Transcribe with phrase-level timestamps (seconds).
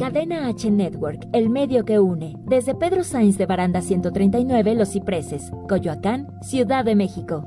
[0.00, 2.34] Cadena H Network, el medio que une.
[2.46, 7.46] Desde Pedro Sainz de Baranda 139, Los Cipreses, Coyoacán, Ciudad de México.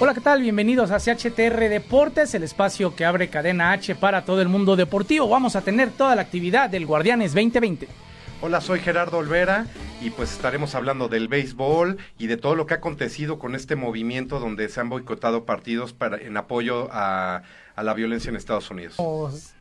[0.00, 0.42] Hola, ¿qué tal?
[0.42, 5.28] Bienvenidos a CHTR Deportes, el espacio que abre cadena H para todo el mundo deportivo.
[5.28, 8.09] Vamos a tener toda la actividad del Guardianes 2020.
[8.42, 9.66] Hola, soy Gerardo Olvera
[10.00, 13.76] y pues estaremos hablando del béisbol y de todo lo que ha acontecido con este
[13.76, 17.42] movimiento donde se han boicotado partidos para, en apoyo a,
[17.76, 18.96] a la violencia en Estados Unidos.
[18.98, 19.52] Los,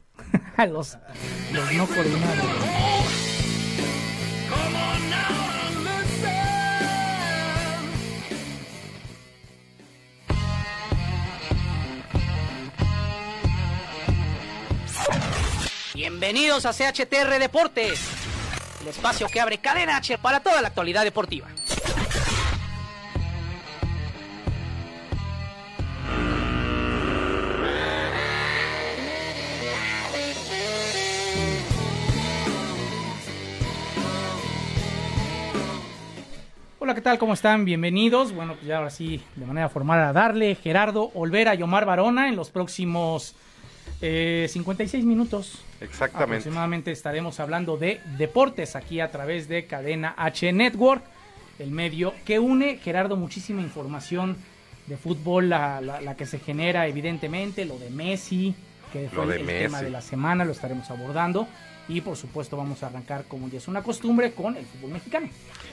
[0.58, 0.98] los,
[1.52, 2.46] los no coordinados.
[15.94, 18.00] Bienvenidos a CHTR Deportes,
[18.82, 21.48] el espacio que abre cadena H para toda la actualidad deportiva.
[36.82, 37.20] Hola, ¿qué tal?
[37.20, 37.66] ¿Cómo están?
[37.66, 38.32] Bienvenidos.
[38.32, 42.30] Bueno, pues ya ahora sí, de manera formal a darle Gerardo Olvera y Omar Barona
[42.30, 43.36] en los próximos
[44.02, 45.60] eh, 56 minutos.
[45.82, 46.36] Exactamente.
[46.36, 51.04] Aproximadamente estaremos hablando de deportes aquí a través de Cadena H Network,
[51.60, 54.38] el medio que une, Gerardo, muchísima información
[54.88, 58.56] de fútbol, la, la- la que se genera evidentemente, lo de Messi,
[58.92, 59.66] que fue Lo de el, el Messi.
[59.66, 61.48] tema de la semana, lo estaremos abordando.
[61.90, 65.28] Y por supuesto vamos a arrancar, como ya es una costumbre, con el fútbol mexicano.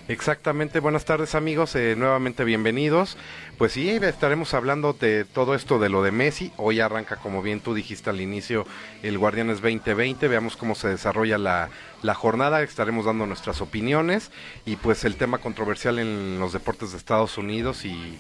[0.09, 3.19] Exactamente, buenas tardes amigos, eh, nuevamente bienvenidos.
[3.58, 6.53] Pues sí, estaremos hablando de todo esto de lo de Messi.
[6.56, 8.67] Hoy arranca, como bien tú dijiste al inicio,
[9.03, 10.27] el Guardianes 2020.
[10.27, 11.69] Veamos cómo se desarrolla la,
[12.00, 14.30] la jornada, estaremos dando nuestras opiniones
[14.64, 18.19] y pues el tema controversial en los deportes de Estados Unidos y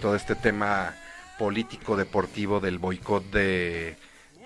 [0.00, 0.96] todo este tema
[1.38, 3.96] político deportivo del boicot de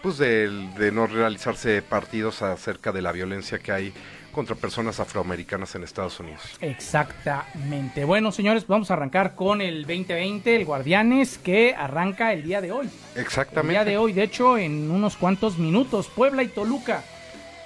[0.05, 3.91] pues de no realizarse partidos acerca de la violencia que hay
[4.33, 6.43] contra personas afroamericanas en Estados Unidos.
[6.61, 8.05] Exactamente.
[8.05, 12.71] Bueno, señores, vamos a arrancar con el 2020, el Guardianes, que arranca el día de
[12.71, 12.91] hoy.
[13.15, 13.73] El Exactamente.
[13.73, 17.03] día de hoy, de hecho, en unos cuantos minutos, Puebla y Toluca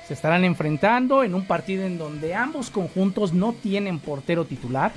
[0.06, 4.92] se estarán enfrentando en un partido en donde ambos conjuntos no tienen portero titular.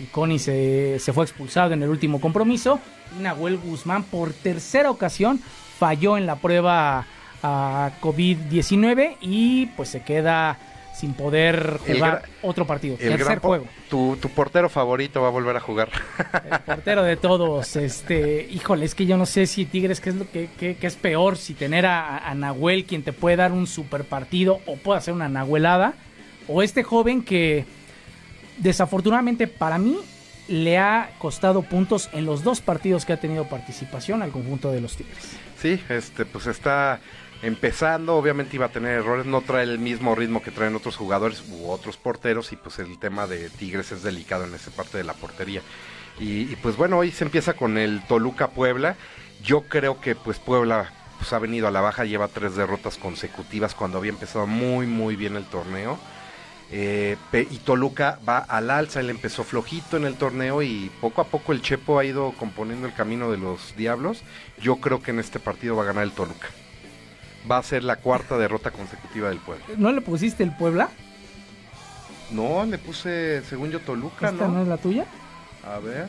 [0.00, 2.80] Y Connie se, se fue expulsado en el último compromiso.
[3.18, 5.38] Y Nahuel Guzmán, por tercera ocasión,
[5.78, 7.06] falló en la prueba
[7.42, 10.58] a COVID-19 y pues se queda
[10.98, 12.94] sin poder jugar otro partido.
[12.94, 13.66] El Tercer gran juego.
[13.88, 15.90] Tu, tu portero favorito va a volver a jugar.
[16.50, 20.16] El portero de todos, este, híjole, es que yo no sé si Tigres qué es
[20.16, 23.68] lo que, qué es peor, si tener a, a Nahuel quien te puede dar un
[23.68, 25.94] super partido o puede hacer una nahuelada,
[26.48, 27.64] o este joven que
[28.56, 29.98] desafortunadamente para mí
[30.48, 34.80] le ha costado puntos en los dos partidos que ha tenido participación al conjunto de
[34.80, 35.38] los Tigres.
[35.60, 37.00] Sí, este, pues está
[37.42, 41.44] empezando, obviamente iba a tener errores, no trae el mismo ritmo que traen otros jugadores
[41.48, 45.04] u otros porteros y pues el tema de Tigres es delicado en esa parte de
[45.04, 45.62] la portería.
[46.20, 48.96] Y, pues bueno, hoy se empieza con el Toluca Puebla.
[49.42, 53.74] Yo creo que pues Puebla pues ha venido a la baja, lleva tres derrotas consecutivas
[53.74, 55.98] cuando había empezado muy muy bien el torneo.
[56.70, 61.24] Eh, y Toluca va al alza, él empezó flojito en el torneo y poco a
[61.24, 64.22] poco el Chepo ha ido componiendo el camino de los Diablos.
[64.60, 66.48] Yo creo que en este partido va a ganar el Toluca.
[67.50, 69.64] Va a ser la cuarta derrota consecutiva del pueblo.
[69.78, 70.90] ¿No le pusiste el Puebla?
[72.30, 74.62] No, le puse, según yo, Toluca, ¿Esta no ¿no?
[74.62, 75.06] es la tuya?
[75.64, 76.08] A ver.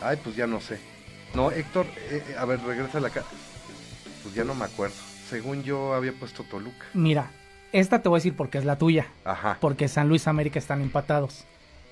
[0.00, 0.78] Ay, pues ya no sé.
[1.34, 3.26] No, Héctor, eh, eh, a ver, regresa a la cara.
[4.22, 4.94] Pues ya no me acuerdo.
[5.28, 6.86] Según yo había puesto Toluca.
[6.94, 7.30] Mira,
[7.80, 9.06] esta te voy a decir porque es la tuya.
[9.24, 9.58] Ajá.
[9.60, 11.44] porque San Luis América están empatados.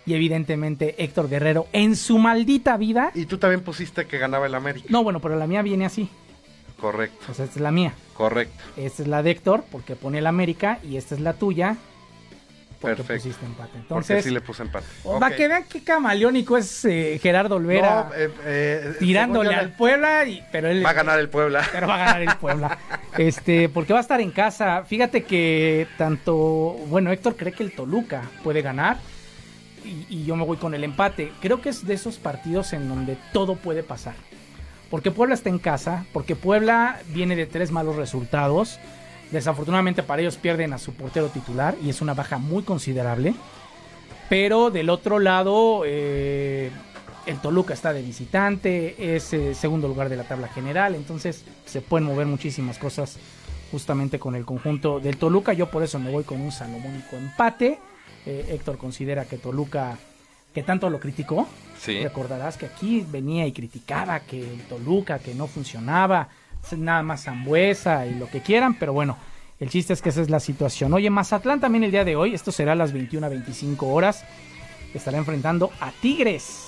[0.06, 3.10] Y evidentemente Héctor Guerrero en su maldita vida.
[3.14, 4.86] Y tú también pusiste que ganaba el América.
[4.90, 6.08] No, bueno, pero la mía viene así.
[6.80, 7.94] Correcto, O sea, esta es la mía.
[8.14, 8.62] correcto.
[8.76, 11.76] Esta es la de Héctor porque pone el América y esta es la tuya
[12.88, 13.22] porque Perfecto.
[13.24, 13.68] pusiste empate.
[13.70, 14.86] Porque Entonces, sí le puse empate.
[15.02, 15.34] para Ok.
[15.36, 20.42] que vean qué camaleónico es eh, Gerardo Olvera No, eh, eh, tirándole al Puebla, y,
[20.52, 21.62] pero él Va a ganar el Puebla.
[21.72, 22.78] pero va a ganar el Puebla.
[23.18, 24.84] Este, porque va a estar en casa.
[24.84, 28.98] Fíjate que tanto, bueno, Héctor cree que el Toluca puede ganar
[29.84, 31.32] y, y yo me voy con el empate.
[31.40, 34.14] Creo que es de esos partidos en donde todo puede pasar.
[34.90, 38.78] Porque Puebla está en casa, porque Puebla viene de tres malos resultados.
[39.30, 43.34] Desafortunadamente para ellos pierden a su portero titular y es una baja muy considerable.
[44.28, 46.70] Pero del otro lado, eh,
[47.26, 51.80] el Toluca está de visitante, es eh, segundo lugar de la tabla general, entonces se
[51.80, 53.18] pueden mover muchísimas cosas
[53.70, 55.52] justamente con el conjunto del Toluca.
[55.52, 57.78] Yo por eso me voy con un salomónico empate.
[58.24, 59.98] Eh, Héctor considera que Toluca,
[60.54, 61.46] que tanto lo criticó,
[61.78, 62.02] Sí.
[62.02, 66.28] recordarás que aquí venía y criticaba que el Toluca, que no funcionaba,
[66.72, 69.16] nada más Zambuesa y lo que quieran, pero bueno,
[69.60, 70.92] el chiste es que esa es la situación.
[70.94, 74.24] Oye, Mazatlán también el día de hoy, esto será a las 21 a 25 horas,
[74.94, 76.60] estará enfrentando a Tigres.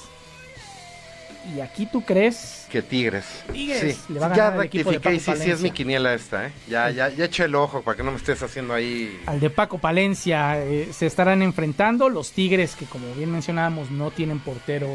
[1.54, 3.24] Y aquí tú crees Que Tigres.
[3.52, 4.12] Tigres, Sí.
[4.14, 6.52] le va a ya ganar de rectifiqué y sí, sí es mi quiniela esta, ¿eh?
[6.68, 9.16] Ya, ya, ya eché el ojo para que no me estés haciendo ahí.
[9.26, 14.10] al de Paco Palencia, eh, se estarán enfrentando los Tigres que como bien mencionábamos no
[14.10, 14.88] tienen portero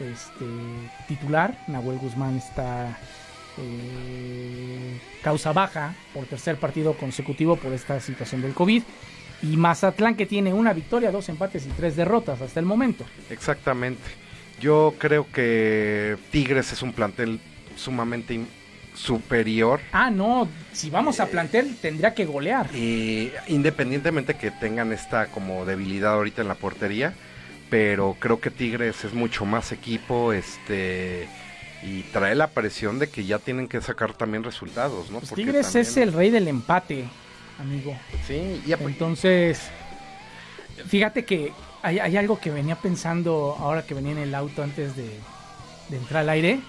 [0.00, 0.44] este,
[1.06, 2.98] titular, Nahuel Guzmán está
[3.58, 8.82] eh, causa baja por tercer partido consecutivo por esta situación del COVID
[9.42, 13.04] y Mazatlán que tiene una victoria, dos empates y tres derrotas hasta el momento.
[13.30, 14.02] Exactamente.
[14.60, 17.40] Yo creo que Tigres es un plantel
[17.76, 18.40] sumamente
[18.94, 19.80] superior.
[19.92, 22.74] Ah, no, si vamos a plantel tendría que golear.
[22.74, 27.12] Y independientemente que tengan esta como debilidad ahorita en la portería,
[27.68, 31.28] pero creo que Tigres es mucho más equipo, este
[31.82, 35.18] y trae la presión de que ya tienen que sacar también resultados, ¿no?
[35.18, 37.04] Pues Porque Tigres también- es el rey del empate,
[37.60, 37.96] amigo.
[38.26, 39.60] Sí, y Entonces,
[40.88, 41.52] fíjate que
[41.82, 45.08] hay, hay algo que venía pensando ahora que venía en el auto antes de,
[45.88, 46.60] de entrar al aire.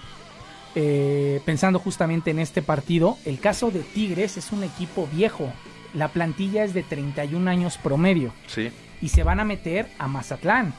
[0.75, 5.51] eh, pensando justamente en este partido, el caso de Tigres es un equipo viejo.
[5.95, 8.69] La plantilla es de 31 años promedio sí,
[9.01, 10.75] y se van a meter a Mazatlán.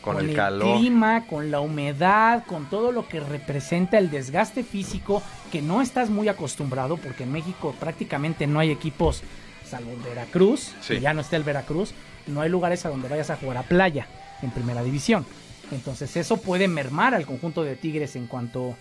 [0.00, 0.78] Con, el calor.
[0.78, 6.10] clima, con la humedad, con todo lo que representa el desgaste físico que no estás
[6.10, 9.22] muy acostumbrado porque en México prácticamente no hay equipos
[9.64, 10.94] salvo Veracruz, Sí.
[10.94, 11.94] que ya no está el Veracruz,
[12.26, 14.06] no hay lugares a donde vayas a jugar a playa
[14.42, 15.24] en primera división.
[15.70, 18.76] Entonces eso puede mermar al conjunto de Tigres en cuanto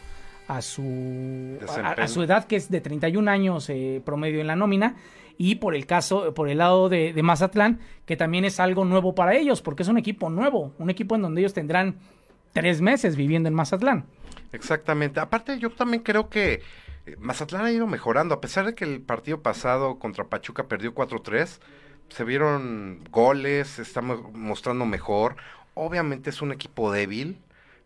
[0.47, 4.95] a su, a, su edad que es de 31 años eh, promedio en la nómina
[5.41, 9.15] y por el caso, por el lado de, de Mazatlán, que también es algo nuevo
[9.15, 11.95] para ellos, porque es un equipo nuevo, un equipo en donde ellos tendrán
[12.51, 14.05] tres meses viviendo en Mazatlán.
[14.51, 15.21] Exactamente.
[15.21, 16.61] Aparte, yo también creo que
[17.05, 18.35] eh, Mazatlán ha ido mejorando.
[18.35, 21.59] A pesar de que el partido pasado contra Pachuca perdió 4-3,
[22.09, 25.37] se vieron goles, está mo- mostrando mejor.
[25.73, 27.37] Obviamente es un equipo débil,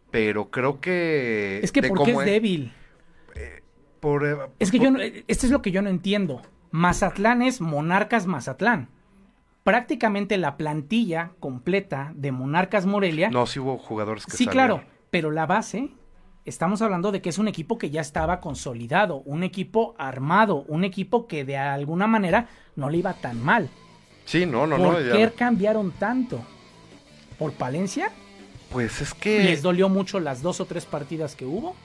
[0.09, 1.59] pero creo que...
[1.61, 2.71] Es que de ¿por qué cómo es débil?
[3.99, 6.41] por, eh, Es que por- yo no, esto es lo que yo no entiendo.
[6.73, 8.89] Mazatlán es Monarcas Mazatlán.
[9.63, 13.29] Prácticamente la plantilla completa de Monarcas Morelia.
[13.29, 14.79] No, sí hubo jugadores que sí, salieron.
[14.79, 15.91] claro, pero la base,
[16.45, 20.83] estamos hablando de que es un equipo que ya estaba consolidado, un equipo armado, un
[20.83, 23.69] equipo que de alguna manera no le iba tan mal.
[24.25, 24.99] Sí, no, no, ¿Por no.
[24.99, 26.41] ya- qué cambiaron tanto?
[27.37, 28.09] ¿Por Palencia?
[28.71, 29.43] Pues es que...
[29.43, 31.75] ¿Les dolió mucho las dos o tres partidas que hubo?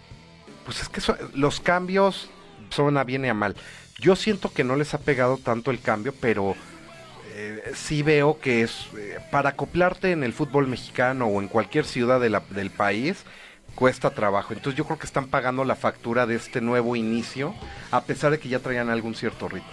[0.65, 1.03] Pues es que
[1.35, 2.31] los cambios
[2.71, 3.55] son a bien y a mal.
[3.99, 6.55] Yo siento que no les ha pegado tanto el cambio, pero
[7.35, 11.85] eh, sí veo que es eh, para acoplarte en el fútbol mexicano o en cualquier
[11.85, 13.25] ciudad de la- del país
[13.75, 14.53] cuesta trabajo.
[14.55, 17.55] Entonces yo creo que están pagando la factura de este nuevo inicio,
[17.91, 19.69] a pesar de que ya traían algún cierto ritmo.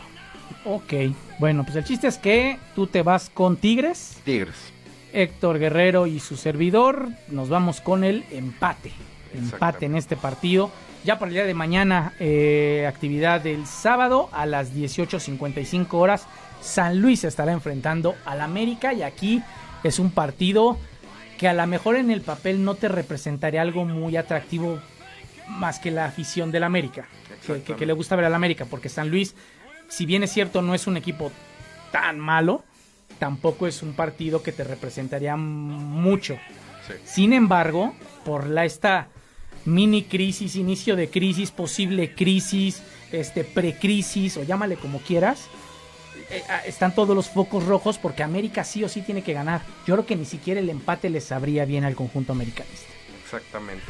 [0.63, 0.93] Ok,
[1.39, 4.55] bueno, pues el chiste es que tú te vas con Tigres, Tigres.
[5.13, 8.91] Héctor Guerrero y su servidor, nos vamos con el empate.
[9.33, 10.71] Empate en este partido.
[11.05, 16.27] Ya para el día de mañana, eh, actividad del sábado a las 18.55 horas.
[16.61, 19.43] San Luis estará enfrentando al América y aquí
[19.83, 20.79] es un partido
[21.37, 24.79] que a lo mejor en el papel no te representaría algo muy atractivo
[25.47, 27.07] más que la afición del América,
[27.45, 29.35] que, le gusta ver al América, porque San Luis,
[29.87, 31.31] si bien es cierto, no es un equipo
[31.91, 32.63] tan malo,
[33.19, 36.39] tampoco es un partido que te representaría mucho.
[36.87, 36.93] Sí.
[37.05, 37.93] Sin embargo,
[38.23, 39.09] por la esta
[39.65, 42.81] mini crisis, inicio de crisis, posible crisis,
[43.11, 45.47] este precrisis o llámale como quieras,
[46.29, 49.61] eh, ah, están todos los focos rojos porque América sí o sí tiene que ganar.
[49.85, 52.91] Yo creo que ni siquiera el empate le sabría bien al conjunto americanista.
[53.23, 53.85] Exactamente.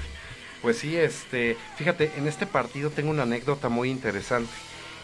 [0.62, 4.51] Pues sí, este, fíjate, en este partido tengo una anécdota muy interesante.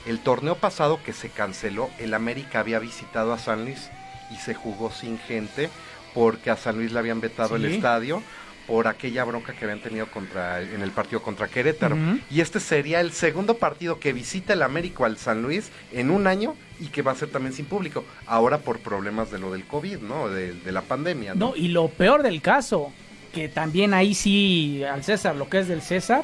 [0.06, 3.92] El torneo pasado que se canceló, el América había visitado a San Luis
[4.32, 5.70] y se jugó sin gente
[6.13, 8.24] porque a San Luis le habían vetado el estadio
[8.68, 11.98] por aquella bronca que habían tenido contra en el partido contra Querétaro.
[12.30, 16.27] Y este sería el segundo partido que visita el América al San Luis en un
[16.27, 18.06] año y que va a ser también sin público.
[18.25, 20.30] Ahora por problemas de lo del COVID, ¿no?
[20.30, 21.50] De, de la pandemia, ¿no?
[21.50, 22.91] No, y lo peor del caso,
[23.34, 26.24] que también ahí sí, al César, lo que es del César,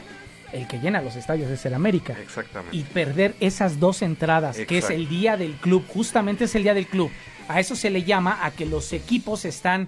[0.52, 2.16] el que llena los estadios es el América.
[2.22, 2.76] Exactamente.
[2.76, 6.74] y perder esas dos entradas, que es el día del club, justamente es el día
[6.74, 7.12] del club.
[7.48, 9.88] A eso se le llama a que los equipos están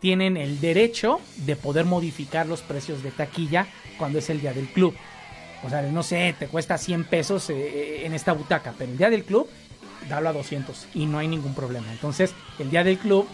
[0.00, 4.68] tienen el derecho de poder modificar los precios de taquilla cuando es el día del
[4.68, 4.94] club.
[5.64, 9.10] O sea, no sé, te cuesta 100 pesos eh, en esta butaca, pero el día
[9.10, 9.48] del club,
[10.08, 11.90] dalo a 200 y no hay ningún problema.
[11.90, 13.26] Entonces, el día del club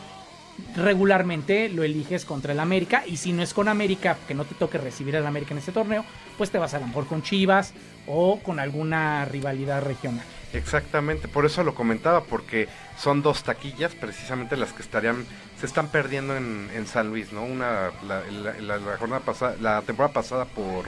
[0.76, 4.54] regularmente lo eliges contra el América y si no es con América, que no te
[4.54, 6.04] toque recibir al América en este torneo,
[6.38, 7.74] pues te vas a lo mejor con Chivas
[8.06, 10.24] o con alguna rivalidad regional.
[10.52, 15.26] Exactamente, por eso lo comentaba, porque son dos taquillas precisamente las que estarían,
[15.64, 17.42] se están perdiendo en, San Luis, ¿no?
[17.42, 20.84] Una, la, jornada pasada, la temporada pasada por,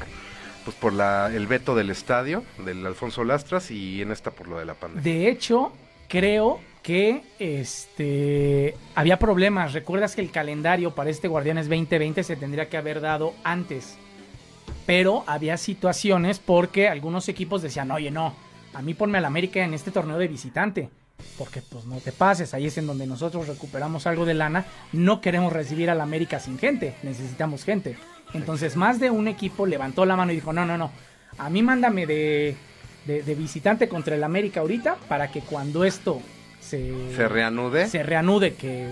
[0.67, 4.59] pues por la, el veto del estadio, del Alfonso Lastras, y en esta por lo
[4.59, 5.03] de la pandemia.
[5.03, 5.73] De hecho,
[6.09, 9.73] creo que este había problemas.
[9.73, 13.97] Recuerdas que el calendario para este Guardianes 2020 se tendría que haber dado antes.
[14.85, 18.35] Pero había situaciones porque algunos equipos decían, oye, no,
[18.75, 20.91] a mí ponme al América en este torneo de visitante.
[21.39, 24.67] Porque pues no te pases, ahí es en donde nosotros recuperamos algo de lana.
[24.93, 27.97] No queremos recibir al América sin gente, necesitamos gente.
[28.35, 30.91] Entonces más de un equipo levantó la mano y dijo, no, no, no,
[31.39, 32.57] a mí mándame de,
[33.07, 36.21] de visitante contra el América ahorita para que cuando esto
[36.67, 37.87] se, reanude.
[37.87, 38.91] Se reanude, que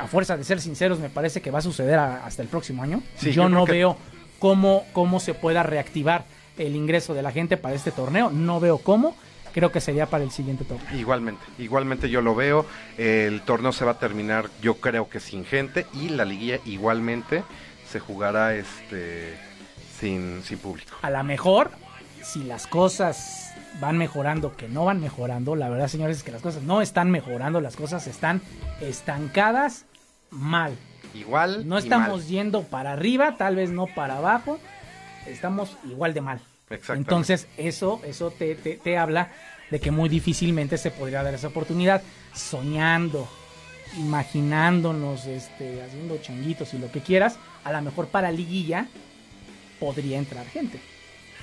[0.00, 3.02] a fuerza de ser sinceros me parece que va a suceder hasta el próximo año.
[3.20, 3.96] yo, no veo
[4.38, 6.24] cómo, cómo se pueda reactivar
[6.58, 8.30] el ingreso de la gente para este torneo.
[8.30, 9.16] No veo cómo.
[9.56, 10.94] Creo que sería para el siguiente torneo.
[10.94, 12.66] Igualmente, igualmente yo lo veo.
[12.98, 15.86] El torneo se va a terminar, yo creo que sin gente.
[15.94, 17.42] Y la liguilla igualmente
[17.90, 19.34] se jugará este
[19.98, 20.98] sin, sin público.
[21.00, 21.70] A lo mejor,
[22.22, 25.56] si las cosas van mejorando, que no van mejorando.
[25.56, 28.42] La verdad, señores, es que las cosas no están mejorando, las cosas están
[28.82, 29.86] estancadas
[30.28, 30.76] mal.
[31.14, 31.66] Igual.
[31.66, 34.58] No estamos yendo para arriba, tal vez no para abajo,
[35.26, 36.40] estamos igual de mal.
[36.68, 39.30] Entonces, eso, eso te, te, habla
[39.70, 42.02] de que muy difícilmente se podría dar esa oportunidad.
[42.34, 43.28] Soñando,
[43.98, 48.88] imaginándonos, este, haciendo changuitos y lo que quieras, a lo mejor para liguilla
[49.78, 50.80] podría entrar gente.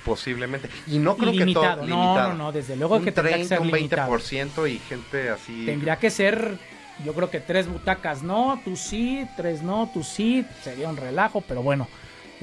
[0.04, 0.68] Posiblemente.
[0.86, 1.86] Y no creo que todo limitado.
[1.86, 5.64] No, no, no, desde luego que tendría que ser un 20% y gente así.
[5.64, 6.58] Tendría que ser,
[7.02, 11.40] yo creo que tres butacas no, tú sí, tres no, tú sí, sería un relajo,
[11.40, 11.88] pero bueno,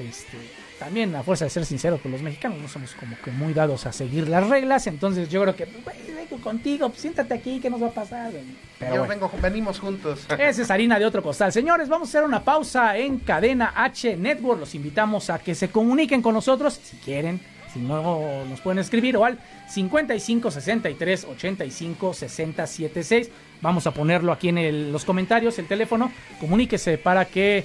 [0.00, 0.38] este,
[0.82, 3.86] también a fuerza de ser sincero, pues los mexicanos no somos como que muy dados
[3.86, 7.80] a seguir las reglas, entonces yo creo que vengo contigo, pues siéntate aquí, ¿qué nos
[7.80, 8.32] va a pasar?
[8.78, 10.26] Pero yo vengo, venimos juntos.
[10.38, 11.52] Esa es harina de otro costal.
[11.52, 14.58] Señores, vamos a hacer una pausa en Cadena H Network.
[14.58, 17.40] Los invitamos a que se comuniquen con nosotros si quieren
[17.72, 23.30] si no, nos pueden escribir o al 55 63 85 60 76.
[23.62, 26.12] Vamos a ponerlo aquí en los comentarios, el teléfono.
[26.38, 27.64] Comuníquese para que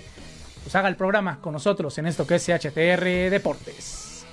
[0.67, 4.25] pues, haga el programa con nosotros en esto que es CHTR Deportes.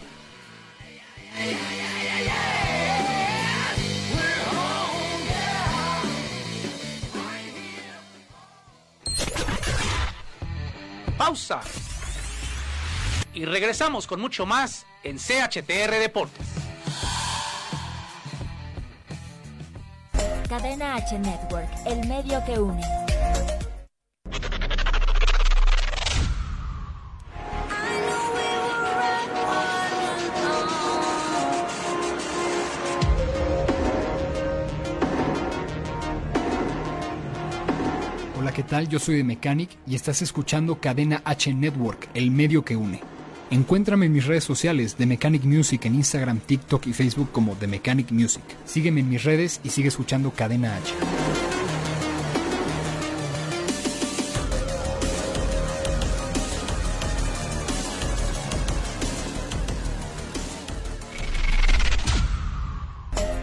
[11.16, 11.60] Pausa.
[13.32, 16.48] Y regresamos con mucho más en CHTR Deportes.
[20.48, 23.03] Cadena H Network, el medio que une.
[38.54, 38.88] ¿Qué tal?
[38.88, 43.00] Yo soy de Mechanic y estás escuchando Cadena H Network, el medio que une.
[43.50, 47.66] Encuéntrame en mis redes sociales de Mechanic Music en Instagram, TikTok y Facebook como The
[47.66, 48.44] Mechanic Music.
[48.64, 50.94] Sígueme en mis redes y sigue escuchando Cadena H.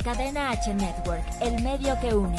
[0.05, 2.37] Cadena H Network, el medio que une.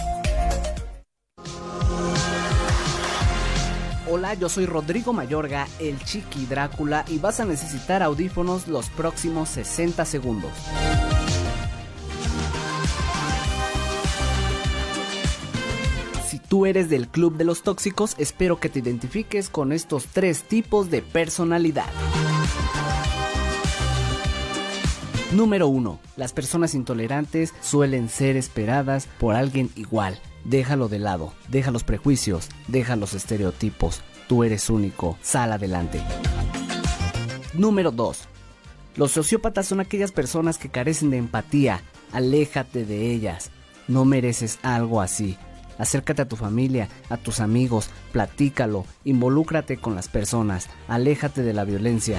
[4.14, 9.48] Hola, yo soy Rodrigo Mayorga, el Chiqui Drácula, y vas a necesitar audífonos los próximos
[9.48, 10.52] 60 segundos.
[16.26, 20.42] Si tú eres del Club de los Tóxicos, espero que te identifiques con estos tres
[20.42, 21.86] tipos de personalidad.
[25.32, 25.98] Número 1.
[26.16, 32.48] Las personas intolerantes suelen ser esperadas por alguien igual Déjalo de lado, deja los prejuicios,
[32.66, 34.02] deja los estereotipos.
[34.28, 36.00] Tú eres único, sal adelante.
[37.54, 38.28] Número 2.
[38.96, 41.82] Los sociópatas son aquellas personas que carecen de empatía.
[42.12, 43.50] Aléjate de ellas.
[43.88, 45.36] No mereces algo así.
[45.78, 51.64] Acércate a tu familia, a tus amigos, platícalo, involúcrate con las personas, aléjate de la
[51.64, 52.18] violencia.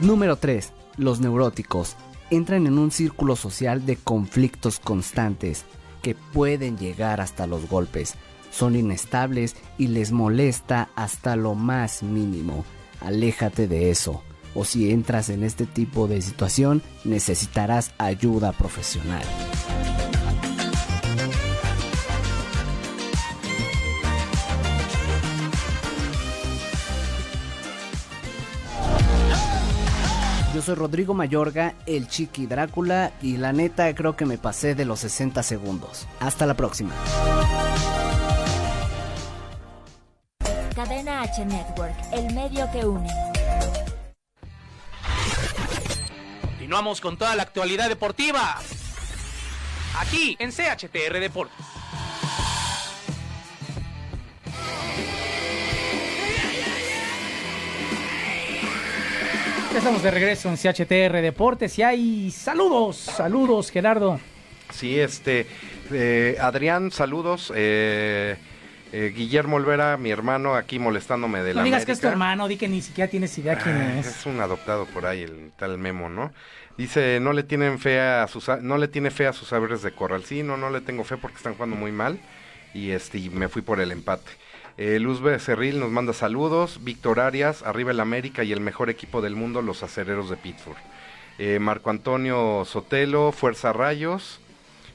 [0.00, 0.72] Número 3.
[0.98, 1.96] Los neuróticos.
[2.30, 5.64] Entran en un círculo social de conflictos constantes
[6.02, 8.14] que pueden llegar hasta los golpes.
[8.50, 12.64] Son inestables y les molesta hasta lo más mínimo.
[13.00, 14.22] Aléjate de eso.
[14.54, 19.22] o si entras en este tipo de situación necesitarás ayuda profesional.
[30.58, 34.84] Yo soy Rodrigo Mayorga, el Chiqui Drácula, y la neta creo que me pasé de
[34.84, 36.08] los 60 segundos.
[36.18, 36.92] Hasta la próxima.
[40.74, 43.08] Cadena H Network, el medio que une.
[46.42, 48.56] Continuamos con toda la actualidad deportiva.
[50.00, 51.64] Aquí en CHTR Deportes.
[59.78, 64.18] Ya estamos de regreso en CHTR Deportes y hay saludos, saludos Gerardo.
[64.72, 65.46] Sí, este,
[65.92, 67.52] eh, Adrián, saludos.
[67.54, 68.34] Eh,
[68.92, 72.48] eh, Guillermo Olvera, mi hermano, aquí molestándome de No la digas que es tu hermano,
[72.48, 74.06] di que ni siquiera tienes idea quién Ah, es.
[74.08, 76.32] Es un adoptado por ahí, el tal Memo, ¿no?
[76.76, 79.92] Dice, no le tienen fe a sus, no le tiene fe a sus saberes de
[79.92, 80.24] corral.
[80.24, 82.18] Sí, no, no le tengo fe porque están jugando muy mal
[82.74, 84.32] y este, y me fui por el empate.
[84.78, 86.78] Eh, Luz Becerril nos manda saludos.
[86.84, 90.78] Víctor Arias, arriba el América y el mejor equipo del mundo, los acereros de Pittsburgh.
[91.38, 94.40] Eh, Marco Antonio Sotelo, Fuerza Rayos.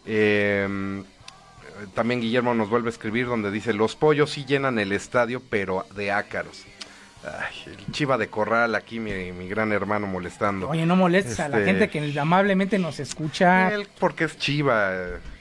[0.05, 1.03] Eh,
[1.95, 5.85] también Guillermo nos vuelve a escribir donde dice, los pollos sí llenan el estadio, pero
[5.95, 6.63] de ácaros.
[7.25, 10.69] Ay, el chiva de corral aquí, mi, mi gran hermano molestando.
[10.69, 13.73] Oye, no molestes a la Este- gente que amablemente nos escucha.
[13.73, 14.91] Él porque es chiva,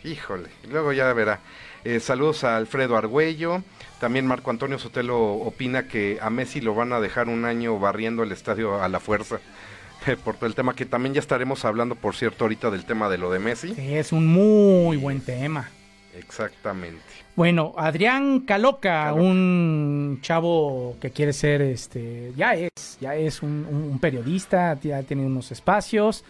[0.04, 0.48] híjole.
[0.70, 1.40] Luego ya verá.
[1.84, 3.62] Eh, saludos a Alfredo Argüello.
[4.00, 8.22] También Marco Antonio Sotelo opina que a Messi lo van a dejar un año barriendo
[8.22, 9.38] el estadio a la fuerza.
[10.24, 13.18] Por todo el tema que también ya estaremos hablando, por cierto, ahorita del tema de
[13.18, 13.74] lo de Messi.
[13.74, 15.70] Sí, es un muy buen tema.
[16.18, 17.00] Exactamente.
[17.36, 19.22] Bueno, Adrián Caloca, Caloca.
[19.22, 25.28] un chavo que quiere ser, este, ya es, ya es un, un- periodista, ya tenido
[25.28, 26.24] unos espacios,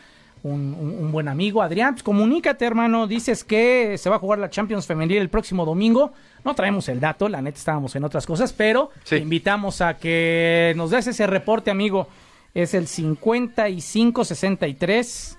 [0.44, 1.62] un, un- un buen amigo.
[1.62, 3.06] Adrián, pues comunícate, hermano.
[3.06, 6.12] Dices que se va a jugar la Champions Femenil el próximo domingo.
[6.44, 9.16] No traemos el dato, la neta estábamos en otras cosas, pero Sí.
[9.16, 12.08] te invitamos a que nos des ese reporte, amigo.
[12.54, 15.38] Es el 5563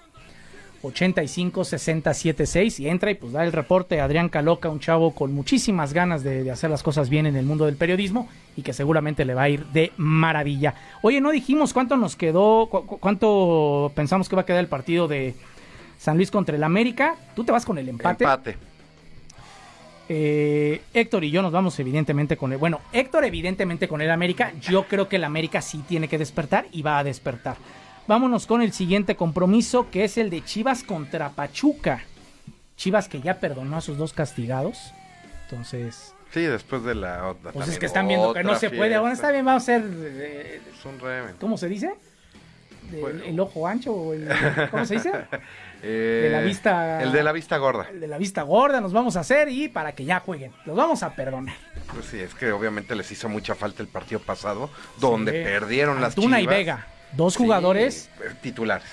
[0.84, 5.34] 85 60 76 y entra y pues da el reporte Adrián Caloca, un chavo con
[5.34, 8.74] muchísimas ganas de, de hacer las cosas bien en el mundo del periodismo y que
[8.74, 10.76] seguramente le va a ir de maravilla.
[11.02, 14.68] Oye, no dijimos cuánto nos quedó, cu- cu- cuánto pensamos que va a quedar el
[14.68, 15.34] partido de
[15.98, 17.16] San Luis contra el América.
[17.36, 18.24] Tú te vas con el empate.
[18.26, 18.58] Empate.
[20.10, 22.58] Eh, Héctor y yo nos vamos evidentemente con el...
[22.58, 24.52] Bueno, Héctor evidentemente con el América.
[24.62, 27.56] Yo creo que el América sí tiene que despertar y va a despertar.
[28.08, 32.04] Vámonos con el siguiente compromiso que es el de Chivas contra Pachuca.
[32.76, 34.78] Chivas que ya perdonó a sus dos castigados.
[35.50, 37.52] Entonces, Sí, después de la otra.
[37.52, 38.98] pues es que están viendo que no se puede.
[38.98, 39.14] Bueno, fiesta.
[39.28, 39.84] está bien, vamos a hacer...
[39.88, 41.36] eh, Es un remen.
[41.40, 41.94] ¿Cómo se dice?
[43.00, 43.24] Bueno.
[43.24, 44.28] el ojo ancho o el...
[44.72, 45.12] ¿Cómo se dice?
[45.86, 47.90] Eh, De la vista- El de la vista gorda.
[47.90, 50.54] El de la vista gorda nos vamos a hacer y para que ya jueguen.
[50.66, 51.56] Los vamos a perdonar.
[51.94, 54.70] Pues sí, es que obviamente les hizo mucha falta el partido pasado,
[55.02, 55.44] donde Sí.
[55.44, 56.54] perdieron las Antuna Chivas.
[56.54, 58.88] y Vega, dos jugadores, eh, titulares.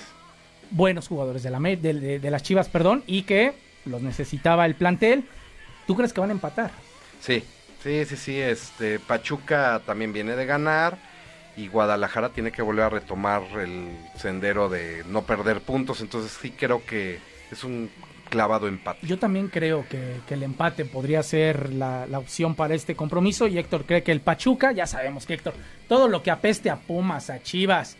[0.70, 3.52] buenos jugadores de, la, de- de las Chivas, perdón, y que
[3.84, 5.24] los necesitaba el plantel.
[5.86, 6.70] ¿Tú crees que van a empatar?
[7.20, 7.42] Sí,
[7.82, 8.38] sí, sí, sí.
[8.40, 10.98] Este, Pachuca también viene de ganar
[11.56, 16.00] y Guadalajara tiene que volver a retomar el sendero de no perder puntos.
[16.00, 17.18] Entonces sí creo que
[17.50, 17.90] es un
[18.28, 19.04] clavado empate.
[19.04, 23.48] Yo también creo que, que el empate podría ser la, la opción para este compromiso
[23.48, 25.54] y Héctor cree que el Pachuca, ya sabemos que Héctor,
[25.88, 27.96] todo lo que apeste a Pumas, a Chivas,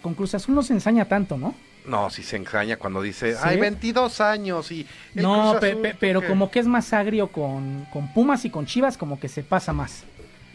[0.00, 1.54] con Cruz Azul no se ensaña tanto, ¿no?
[1.86, 3.38] No, si se engaña cuando dice, ¿Sí?
[3.42, 4.86] hay 22 años y...
[5.14, 8.98] No, pe- pe- pero como que es más agrio con, con Pumas y con Chivas,
[8.98, 10.04] como que se pasa más.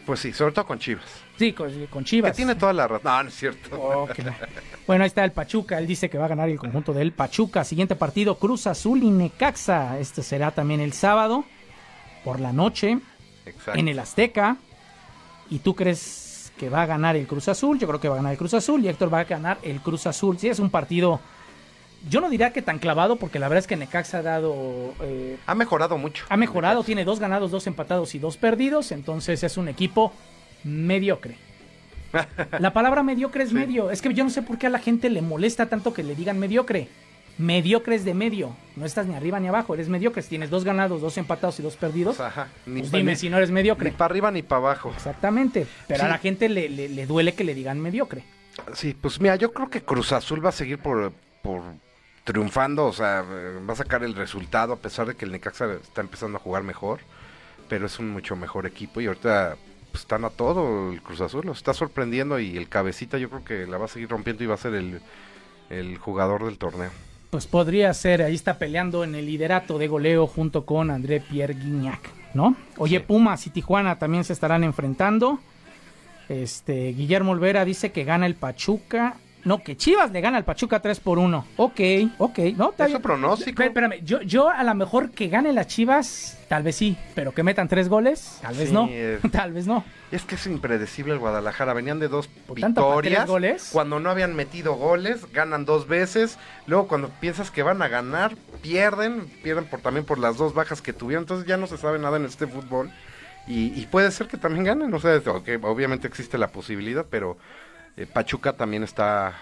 [0.06, 1.04] Pues sí, sobre todo con Chivas.
[1.36, 2.36] Sí, con, con Que Chivas.
[2.36, 3.02] tiene toda la razón.
[3.12, 4.08] No, no es cierto.
[4.86, 5.78] Bueno, ahí está el Pachuca.
[5.78, 7.64] Él dice que va a ganar el conjunto del Pachuca.
[7.64, 9.98] Siguiente partido, Cruz Azul y Necaxa.
[9.98, 11.44] Este será también el sábado
[12.24, 12.98] por la noche
[13.44, 13.80] Exacto.
[13.80, 14.58] en el Azteca.
[15.50, 15.98] ¿Y tú crees
[16.58, 17.78] que va a ganar el Cruz Azul?
[17.78, 19.80] Yo creo que va a ganar el Cruz Azul y Héctor va a ganar el
[19.80, 20.38] Cruz Azul.
[20.38, 21.20] Sí, es un partido,
[22.08, 24.94] yo no diría que tan clavado porque la verdad es que Necaxa ha dado...
[25.00, 26.24] eh, Ha mejorado mucho.
[26.28, 30.12] ha mejorado, tiene dos ganados, dos empatados y dos perdidos, entonces es un equipo
[30.64, 31.36] mediocre.
[32.60, 33.54] La palabra mediocre es Sí.
[33.54, 33.90] medio.
[33.90, 36.14] Es que yo no sé por qué a la gente le molesta tanto que le
[36.14, 36.88] digan mediocre.
[37.38, 38.56] Mediocre es de medio.
[38.76, 40.22] No estás ni arriba ni abajo, eres mediocre.
[40.22, 42.48] Si tienes dos ganados, dos empatados y dos perdidos, Ajá.
[42.66, 43.90] Ni pues dime ni- si no eres mediocre.
[43.90, 44.92] Ni para arriba ni para abajo.
[44.94, 45.66] Exactamente.
[45.86, 48.24] Pero a la gente le, le- le duele que le digan mediocre.
[48.74, 51.62] Sí, pues mira, yo creo que Cruz Azul va a seguir por, por
[52.24, 56.00] triunfando, o sea, va a sacar el resultado a pesar de que el Necaxa está
[56.00, 57.00] empezando a jugar mejor,
[57.68, 59.56] pero es un mucho mejor equipo y ahorita
[59.92, 63.44] pues están a todo el Cruz Azul, los está sorprendiendo y el cabecita yo creo
[63.44, 65.00] que la va a seguir rompiendo y va a ser el,
[65.70, 66.90] el jugador del torneo.
[67.36, 71.52] Pues podría ser, ahí está peleando en el liderato de goleo junto con André Pierre
[71.52, 72.00] Guignac,
[72.32, 72.56] ¿no?
[72.78, 73.04] Oye, Sí.
[73.06, 75.38] Pumas y Tijuana también se estarán enfrentando.
[76.30, 79.18] Este, Guillermo Olvera dice que gana el Pachuca.
[79.46, 81.46] No, que Chivas le gana al Pachuca 3 por 1.
[81.56, 81.80] Ok,
[82.18, 82.38] ok.
[82.56, 83.02] No, está ¿Es su bien.
[83.02, 83.62] pronóstico?
[83.62, 87.32] Espé- Espérame, yo, yo a lo mejor que gane las Chivas, tal vez sí, pero
[87.32, 88.88] que metan tres goles, tal vez Sí, no.
[88.88, 89.84] es- Tal vez no.
[90.10, 91.72] Es que es impredecible el Guadalajara.
[91.74, 93.28] Venían de dos Por tanto, ¿para tres victorias.
[93.28, 93.68] goles?
[93.72, 96.38] Cuando no habían metido goles, ganan dos veces.
[96.66, 99.26] Luego, cuando piensas que van a ganar, pierden.
[99.42, 101.22] Pierden por, también por las dos bajas que tuvieron.
[101.22, 102.90] Entonces, ya no se sabe nada en este fútbol.
[103.46, 104.92] Y, y puede ser que también ganen.
[104.92, 105.20] O sea,
[105.62, 107.36] obviamente existe la posibilidad, pero
[107.96, 109.34] eh, Pachuca también está.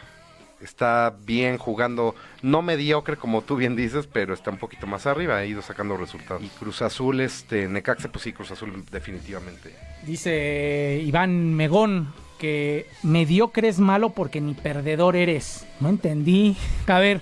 [0.60, 5.36] Está bien jugando, no mediocre como tú bien dices, pero está un poquito más arriba,
[5.36, 6.42] ha ido sacando resultados.
[6.42, 9.74] Y Cruz Azul, este, Necaxa, pues sí, Cruz Azul definitivamente.
[10.06, 15.66] Dice Iván Megón que mediocre es malo porque ni perdedor eres.
[15.80, 16.56] No entendí.
[16.86, 17.20] A ver,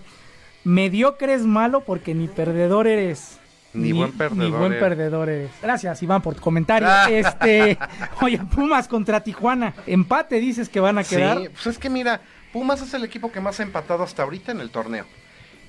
[0.65, 3.39] mediocre es malo porque ni perdedor eres.
[3.75, 5.51] Ni buen perdedor Ni buen perdedor eres.
[5.63, 6.89] Gracias, Iván, por tu comentario.
[6.91, 7.09] Ah.
[7.11, 7.79] Este,
[8.21, 9.75] oye, Pumas contra Tijuana.
[9.87, 11.39] Empate dices que van a quedar.
[11.39, 12.21] Sí, pues es que mira,
[12.53, 15.07] Pumas es el equipo que más ha empatado hasta ahorita en el torneo.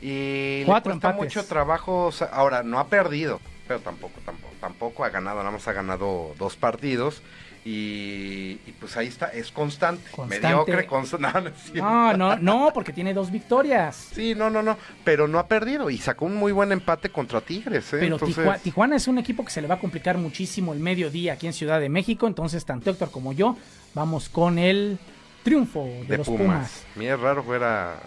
[0.02, 1.36] Y Cuatro le cuesta empates.
[1.36, 5.72] mucho trabajo, ahora no ha perdido, pero tampoco, tampoco, tampoco ha ganado, nada más ha
[5.72, 7.22] ganado dos partidos.
[7.66, 10.46] Y, y pues ahí está, es constante, Constante.
[10.48, 11.52] mediocre, constante.
[11.74, 12.36] No, no.
[12.38, 14.10] No, porque tiene dos victorias.
[14.14, 17.40] Sí, no, no, no, pero no ha perdido y sacó un muy buen empate contra
[17.42, 17.86] Tigres.
[17.94, 17.98] ¿eh?
[18.02, 20.80] Pero Entonces, Tijua- Tijuana es un equipo que se le va a complicar muchísimo el
[20.80, 22.28] mediodía aquí en Ciudad de México.
[22.28, 23.56] Entonces, tanto Héctor como yo
[23.94, 25.00] vamos con el
[25.44, 26.42] triunfo de, de los Pumas.
[26.44, 26.86] Pumas.
[26.96, 27.98] Mira, es raro ver a, a-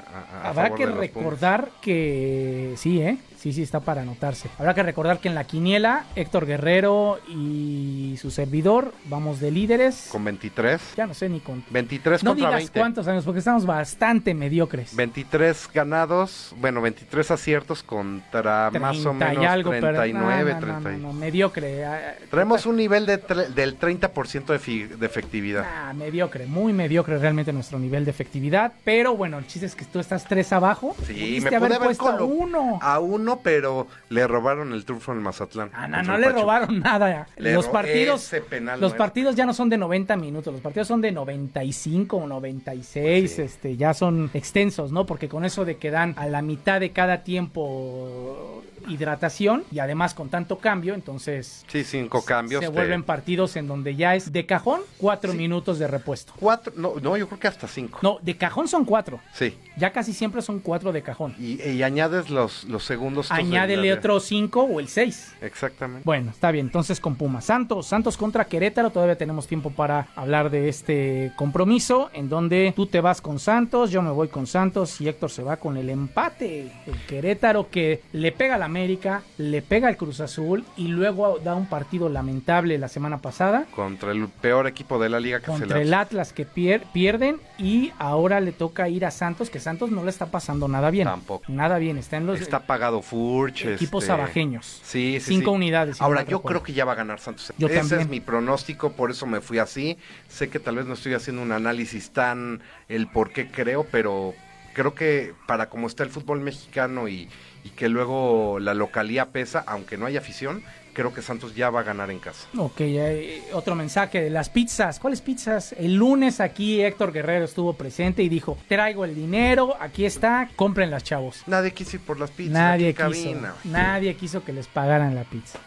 [0.42, 1.24] a Habrá favor que de los Pumas.
[1.24, 3.18] recordar que sí, ¿eh?
[3.46, 4.48] Sí, sí, está para anotarse.
[4.58, 10.08] Habrá que recordar que en la quiniela, Héctor Guerrero y su servidor vamos de líderes.
[10.10, 10.80] Con 23.
[10.96, 11.62] Ya no sé ni con...
[11.70, 12.80] 23 No contra digas 20.
[12.80, 14.96] cuántos años, porque estamos bastante mediocres.
[14.96, 20.60] 23 ganados, bueno, 23 aciertos contra más o 30 y menos algo, pero- 39, no,
[20.60, 20.90] no, no, 30.
[21.06, 21.84] no, mediocre.
[21.84, 23.18] ah, Traemos un nivel de
[23.54, 25.64] del 30% de, de efectividad.
[25.64, 28.72] Ah, mediocre, muy mediocre realmente nuestro nivel de efectividad.
[28.82, 30.96] Pero bueno, el chiste es que tú estás tres abajo.
[31.06, 32.78] Sí, me haber pude haber puesto a uno.
[32.82, 35.70] A uno, pero le robaron el triunfo en Mazatlán.
[35.72, 36.40] Ah, no, no le Pachuca.
[36.42, 37.26] robaron nada.
[37.36, 40.62] Le los ro- partidos, penal los no partidos ya no son de 90 minutos, los
[40.62, 43.42] partidos son de 95 o 96, Sí.
[43.42, 45.06] este, ya son extensos, ¿no?
[45.06, 50.14] Porque con eso de que dan a la mitad de cada tiempo hidratación y además
[50.14, 52.60] con tanto cambio, entonces Sí, cinco cambios.
[52.60, 55.38] se te- vuelven partidos en donde ya es de cajón cuatro Sí.
[55.38, 56.32] minutos de repuesto.
[56.38, 57.98] Cuatro, no, no, yo creo que hasta cinco.
[58.02, 59.20] No, de cajón son cuatro.
[59.32, 59.56] Sí.
[59.76, 61.34] Ya casi siempre son cuatro de cajón.
[61.38, 63.30] Y, y añades los, los segundos.
[63.30, 65.34] Añádele la- otro cinco o el seis.
[65.40, 66.02] Exactamente.
[66.04, 66.66] Bueno, está bien.
[66.66, 67.44] Entonces con Pumas.
[67.44, 68.90] Santos, Santos contra Querétaro.
[68.90, 72.10] Todavía tenemos tiempo para hablar de este compromiso.
[72.12, 75.42] En donde tú te vas con Santos, yo me voy con Santos y Héctor se
[75.42, 76.72] va con el empate.
[76.86, 81.54] El Querétaro que le pega al América, le pega al Cruz Azul y luego da
[81.54, 83.64] un partido lamentable la semana pasada.
[83.74, 87.92] Contra el peor equipo de la liga que Contra el Atlas que pier- pierden y
[87.98, 91.06] ahora le toca ir a Santos, que Santos no le está pasando nada bien.
[91.08, 91.44] Tampoco.
[91.50, 93.64] Nada bien, está en los Está pagado Furch.
[93.64, 94.80] equipos este, abajeños.
[94.84, 95.56] Sí, sí, Cinco sí.
[95.56, 95.96] unidades.
[95.96, 96.60] si Ahora, no yo recuerdo.
[96.60, 97.54] creo que ya va a ganar Santos.
[97.56, 98.00] Yo Ese también.
[98.02, 99.96] es mi pronóstico, por eso me fui así.
[100.28, 102.60] Sé que tal vez no estoy haciendo un análisis tan
[102.90, 104.34] el por qué creo, pero
[104.74, 107.30] creo que para como está el fútbol mexicano y,
[107.66, 111.80] y que luego la localía pesa, aunque no hay afición, creo que Santos ya va
[111.80, 112.46] a ganar en casa.
[112.56, 115.00] Ok, eh, otro mensaje de las pizzas.
[115.00, 115.72] ¿Cuáles pizzas?
[115.72, 120.92] El lunes aquí Héctor Guerrero estuvo presente y dijo, traigo el dinero, aquí está, compren
[120.92, 121.42] las chavos.
[121.46, 122.52] Nadie quiso ir por las pizzas.
[122.52, 123.54] Nadie quiso, cabina.
[123.64, 125.58] nadie quiso que les pagaran la pizza.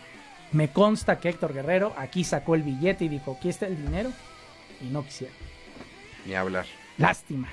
[0.53, 4.09] Me consta que Héctor Guerrero aquí sacó el billete y dijo, aquí está el dinero
[4.81, 5.35] y no quisieron.
[6.25, 6.65] Ni hablar.
[6.97, 7.49] Lástima.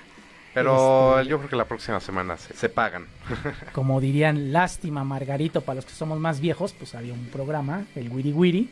[0.60, 3.04] Pero Este- yo creo que la próxima semana se, se pagan.
[3.72, 8.08] Como dirían, lástima Margarito, para los que somos más viejos, pues había un programa, el
[8.10, 8.70] Wiri Wiri,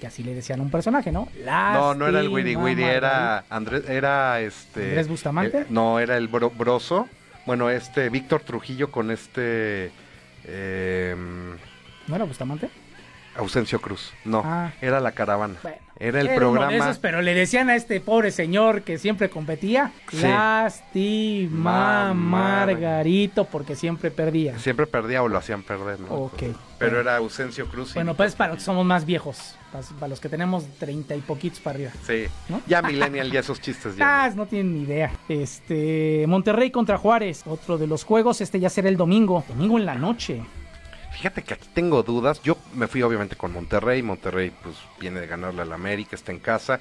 [0.00, 1.28] que así le decían a un personaje, ¿no?
[1.46, 4.82] No, no era el Wiri Lástima, Wiri, era Andrés, era este.
[4.88, 5.58] ¿Andrés Bustamante?
[5.60, 7.08] eh, no, era el bro- Broso.
[7.46, 9.92] Bueno, este Víctor Trujillo con este
[10.44, 11.14] eh,
[12.08, 12.68] ¿No era Bustamante?
[13.36, 14.12] Ausencio Cruz.
[14.24, 14.72] No, Ah.
[14.80, 15.54] era la caravana.
[15.62, 16.72] Bueno, era el uno de programa.
[16.76, 20.22] esos, pero le decían a este pobre señor que siempre competía, Sí.
[20.22, 24.58] lástima Ma- Margarito, porque siempre perdía.
[24.58, 26.08] Siempre perdía o lo hacían perder, ¿no?
[26.14, 26.42] Ok.
[26.78, 27.90] Pero era Ausencio Cruz.
[27.92, 29.54] y Bueno, pues para los que somos más viejos,
[29.98, 31.90] para, los que tenemos treinta y poquitos para arriba.
[32.06, 32.24] Sí.
[32.48, 32.60] ¿no?
[32.66, 34.24] Ya Millennial, ya esos chistes ya.
[34.24, 35.12] Ah, no tienen ni idea.
[35.28, 39.86] Este, Monterrey contra Juárez, otro de los juegos, este ya será el domingo, domingo en
[39.86, 40.42] la noche.
[41.12, 42.42] Fíjate que aquí tengo dudas.
[42.42, 44.02] Yo me fui obviamente con Monterrey.
[44.02, 46.80] Monterrey pues viene de ganarle al América, está en casa.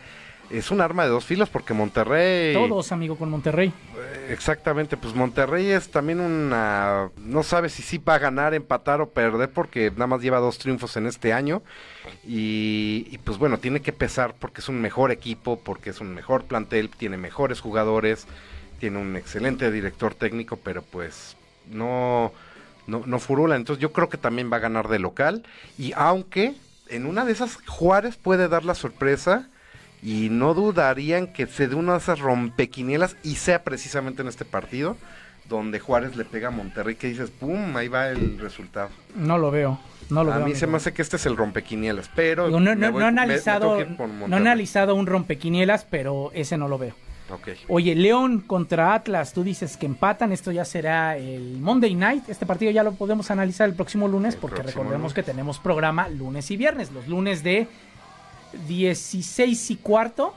[0.50, 2.54] Es un arma de dos filos porque Monterrey...
[2.54, 3.72] Todos, amigo, con Monterrey.
[3.96, 7.10] Eh, Exactamente, pues Monterrey es también una...
[7.18, 10.58] No sabe si sí va a ganar, empatar o perder porque nada más lleva dos
[10.58, 11.62] triunfos en este año.
[12.28, 16.14] Y, y, pues bueno, tiene que pesar porque es un mejor equipo, porque es un
[16.14, 18.28] mejor plantel, tiene mejores jugadores,
[18.80, 21.38] tiene un excelente director técnico, pero pues
[21.70, 22.34] no,
[22.92, 23.56] no, no furula.
[23.56, 25.44] Entonces yo creo que también va a ganar de local.
[25.78, 26.54] Y aunque
[26.90, 29.48] en una de esas Juárez puede dar la sorpresa
[30.04, 34.46] y no dudarían que se dé una de esas rompequinielas y sea precisamente en este
[34.46, 34.98] partido
[35.48, 37.76] donde Juárez le pega a Monterrey que dices, ¡pum!
[37.76, 38.90] Ahí va el resultado.
[39.16, 39.80] No lo veo.
[40.10, 42.60] No lo a veo, mí se me hace que este es el rompequinielas, pero Digo,
[42.60, 43.78] no, no- voy- no he me- me analizado,
[44.28, 46.96] no he analizado un rompequinielas, pero ese no lo veo.
[47.68, 52.46] Oye, León contra Atlas, tú dices que empatan, esto ya será el Monday Night, este
[52.46, 55.14] partido ya lo podemos analizar el próximo lunes El porque próximo recordemos lunes.
[55.14, 57.68] que tenemos programa lunes y viernes, los lunes de
[58.68, 60.34] 16 y cuarto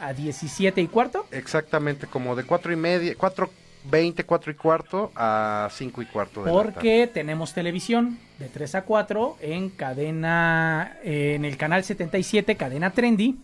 [0.00, 1.26] a 17 y cuarto.
[1.30, 3.50] Exactamente, como de cuatro y media, cuatro
[3.90, 6.72] veinte, cuatro y cuarto a cinco y cuarto de la tarde.
[6.72, 13.36] Porque tenemos televisión de 3 a 4 en cadena, en el canal 77, cadena Trendy.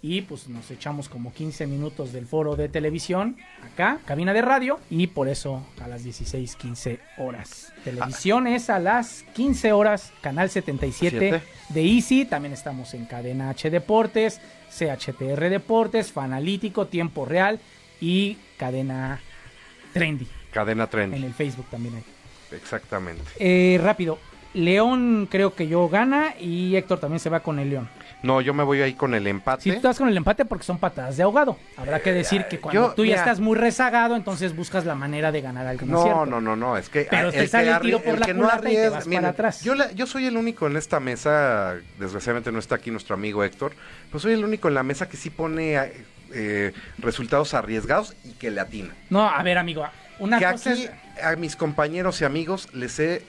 [0.00, 4.78] Y pues nos echamos como 15 minutos del foro de televisión acá, cabina de radio.
[4.90, 7.72] Y por eso a las 16, 15 horas.
[7.82, 11.42] Televisión es a las 15 horas, canal 77 Siete.
[11.70, 12.24] de Easy.
[12.26, 17.58] También estamos en cadena H Deportes, CHTR Deportes, Fanalítico, Tiempo Real
[18.00, 19.20] y cadena
[19.92, 20.28] Trendy.
[20.52, 21.12] Cadena Tren.
[21.12, 22.04] En el Facebook también hay.
[22.56, 23.22] Exactamente.
[23.38, 24.18] Eh, rápido.
[24.54, 27.88] León creo que yo gana y Héctor también se va con el León.
[28.20, 29.62] No, yo me voy ahí con el empate.
[29.62, 31.56] Si tú estás con el empate porque son patadas de ahogado.
[31.76, 33.20] Habrá que decir que cuando yo, tú ya mira.
[33.20, 35.86] estás muy rezagado, entonces buscas la manera de ganar algo.
[35.86, 38.34] ¿no No, no, no, no, es que Pero te sale el tiro por la no
[38.42, 39.62] culata y te vas para atrás.
[39.62, 43.44] Yo, la- yo soy el único en esta mesa, desgraciadamente no está aquí nuestro amigo
[43.44, 43.72] Héctor,
[44.10, 45.78] pues soy el único en la mesa que sí pone
[46.34, 48.94] eh, resultados arriesgados y que le atina.
[49.10, 49.86] No, a ver, amigo.
[50.18, 50.82] Una que cosa aquí
[51.16, 53.22] es- a mis compañeros y amigos les he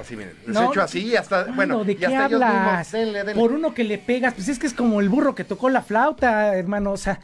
[0.00, 2.92] así miren, les No, he hecho así y hasta bueno, ¿de qué hasta mismos, hablas?
[2.92, 3.34] denle, denle.
[3.34, 5.82] Por uno que le pegas, pues es que es como el burro que tocó la
[5.82, 6.92] flauta, hermano.
[6.92, 7.20] O sea,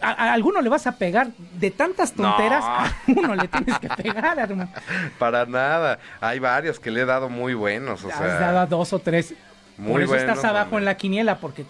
[0.00, 2.70] a, a alguno le vas a pegar de tantas tonteras, No.
[2.70, 4.70] a uno le tienes que pegar, hermano.
[5.18, 5.98] Para nada.
[6.20, 8.98] Hay varios que le he dado muy buenos, o Has sea, dado a dos o
[8.98, 9.34] tres.
[9.76, 11.62] muy Por eso estás abajo en la quiniela, porque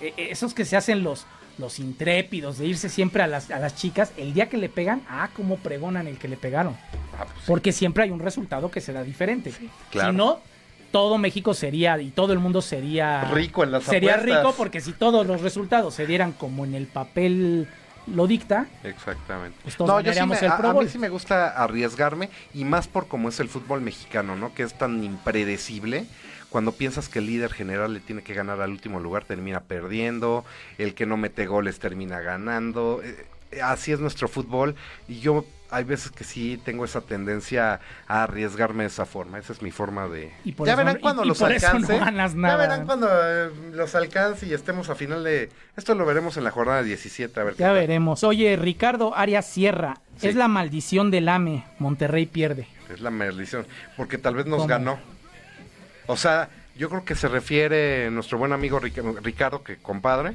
[0.00, 1.26] eh, eh, esos que se hacen los,
[1.58, 5.02] los intrépidos de irse siempre a las, a las chicas, el día que le pegan,
[5.08, 6.76] ah, cómo pregonan el que le pegaron.
[7.18, 7.44] Ah, pues sí.
[7.46, 9.52] Porque siempre hay un resultado que será diferente.
[9.90, 10.10] claro.
[10.10, 10.40] Si no,
[10.90, 14.38] todo México sería y todo el mundo sería Rico en las Sería apuestas.
[14.38, 17.66] rico porque si todos los resultados se dieran como en el papel
[18.06, 19.58] lo dicta, Exactamente.
[19.62, 22.64] Pues todos no, yo sí me, el a, a mí sí me gusta arriesgarme y
[22.64, 24.54] más por cómo es el fútbol mexicano, ¿no?
[24.54, 26.06] Que es tan impredecible.
[26.54, 30.44] Cuando piensas que el líder general le tiene que ganar al último lugar, termina perdiendo.
[30.78, 33.00] El que no mete goles termina ganando.
[33.02, 33.26] eh,
[33.60, 34.76] así es nuestro fútbol.
[35.08, 39.40] Y yo hay veces que sí tengo esa tendencia a arriesgarme de esa forma.
[39.40, 40.32] Esa es mi forma de...
[40.44, 41.98] Y por ya eso verán cuando y- y los por eso no alcance.
[42.40, 45.50] Ya verán cuando eh, los alcance y estemos a final de...
[45.76, 47.40] Esto lo veremos en la jornada 17.
[47.40, 47.74] A ver qué ya tal.
[47.74, 48.22] veremos.
[48.22, 50.28] Oye, Ricardo Arias Sierra, Sí.
[50.28, 52.68] es la maldición del AME, Monterrey pierde.
[52.88, 53.66] Es la maldición.
[53.96, 54.68] Porque tal vez nos ¿Cómo?
[54.68, 55.13] ganó.
[56.06, 60.34] O sea, yo creo que se refiere nuestro buen amigo Ric- Ricardo, que compadre,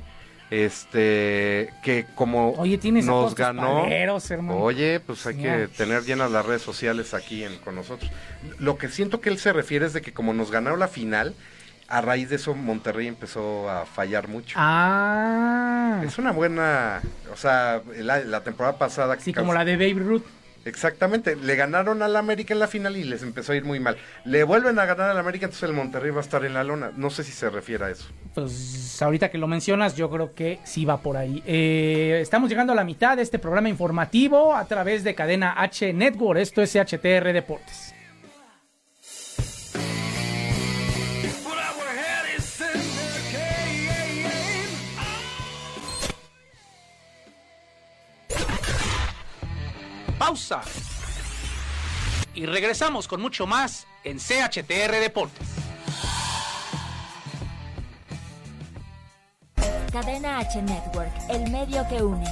[0.49, 3.85] este, que como Oye, tienes nos ganó.
[4.63, 8.09] Oye, pues hay que tener llenas las redes sociales aquí en- con nosotros.
[8.59, 11.35] Lo que siento que él se refiere es de que como nos ganaron la final,
[11.87, 14.55] a raíz de eso Monterrey empezó a fallar mucho.
[14.59, 17.01] Ah, Es una buena,
[17.33, 19.17] o sea, la, la temporada pasada.
[19.19, 20.23] sí, como la de Babe Ruth.
[20.65, 23.97] Exactamente, le ganaron al América en la final y les empezó a ir muy mal.
[24.25, 26.91] Le vuelven a ganar al América, entonces el Monterrey va a estar en la lona.
[26.95, 28.05] No sé si se refiere a eso.
[28.33, 31.41] Pues ahorita que lo mencionas, yo creo que sí va por ahí.
[31.45, 35.93] Eh, estamos llegando a la mitad de este programa informativo a través de cadena H
[35.93, 36.39] Network.
[36.39, 37.93] Esto es HTR Deportes.
[50.19, 50.61] Pausa.
[52.35, 55.47] Y regresamos con mucho más en CHTR Deportes.
[59.91, 62.25] Cadena H Network, el medio que une.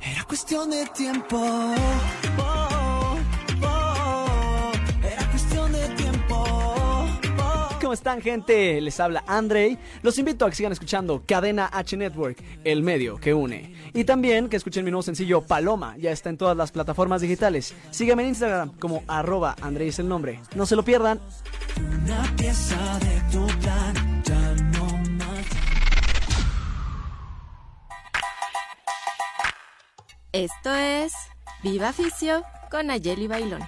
[0.00, 1.74] Era cuestión de tiempo.
[7.94, 8.80] Están, gente?
[8.80, 9.78] Les habla Andrei.
[10.02, 13.74] Los invito a que sigan escuchando Cadena H Network, el medio que une.
[13.94, 15.96] Y también que escuchen mi nuevo sencillo Paloma.
[15.98, 17.74] Ya está en todas las plataformas digitales.
[17.90, 20.40] Sígueme en Instagram como arroba Andrei es el nombre.
[20.54, 21.20] No se lo pierdan.
[21.78, 24.84] Una pieza de tu plan, ya no
[25.16, 25.46] más.
[30.32, 31.12] Esto es
[31.62, 33.62] Viva Ficio con Ayeli Bailón.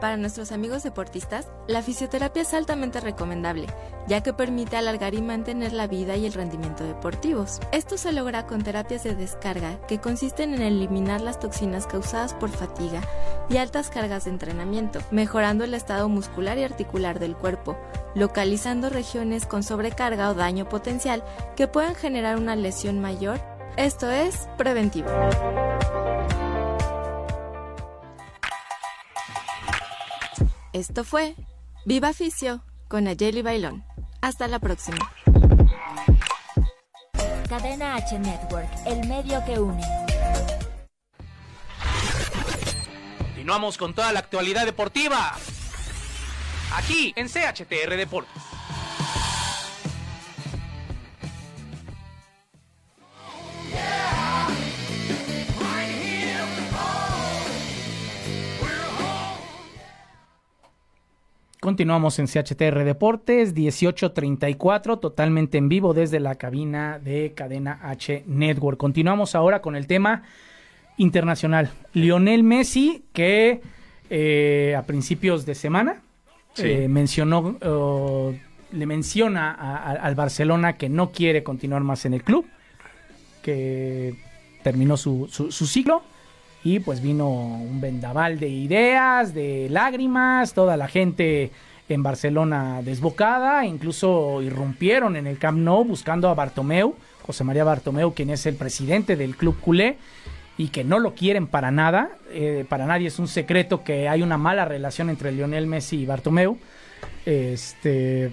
[0.00, 3.66] Para nuestros amigos deportistas, la fisioterapia es altamente recomendable,
[4.06, 7.60] ya que permite alargar y mantener la vida y el rendimiento deportivos.
[7.72, 12.50] Esto se logra con terapias de descarga que consisten en eliminar las toxinas causadas por
[12.50, 13.00] fatiga
[13.48, 17.76] y altas cargas de entrenamiento, mejorando el estado muscular y articular del cuerpo,
[18.14, 21.24] localizando regiones con sobrecarga o daño potencial
[21.56, 23.40] que puedan generar una lesión mayor.
[23.76, 25.08] Esto es preventivo.
[30.76, 31.34] Esto fue
[31.86, 33.82] Viva Ficio con Ayeli Bailón.
[34.20, 35.10] Hasta la próxima.
[37.48, 39.82] Cadena H Network, el medio que une.
[43.16, 45.34] Continuamos con toda la actualidad deportiva.
[46.74, 48.55] Aquí en CHTR Deportes.
[61.70, 68.78] Continuamos en CHTR Deportes, 1834, totalmente en vivo desde la cabina de Cadena H Network.
[68.78, 70.22] Continuamos ahora con el tema
[70.96, 71.70] internacional.
[71.92, 73.62] Lionel Messi, que
[74.10, 76.02] eh, a principios de semana
[76.54, 76.62] Sí.
[76.68, 77.56] eh, mencionó,
[78.70, 82.46] le menciona a- a- al Barcelona que no quiere continuar más en el club,
[83.42, 84.14] que
[84.62, 86.04] terminó su, su- su ciclo
[86.66, 91.52] y pues vino un vendaval de ideas, de lágrimas, toda la gente
[91.88, 98.12] en Barcelona desbocada, incluso irrumpieron en el Camp Nou buscando a Bartomeu, José María Bartomeu,
[98.14, 99.98] quien es el presidente del club culé
[100.58, 104.22] y que no lo quieren para nada, eh, para nadie es un secreto que hay
[104.22, 106.58] una mala relación entre Lionel Messi y Bartomeu,
[107.26, 108.32] este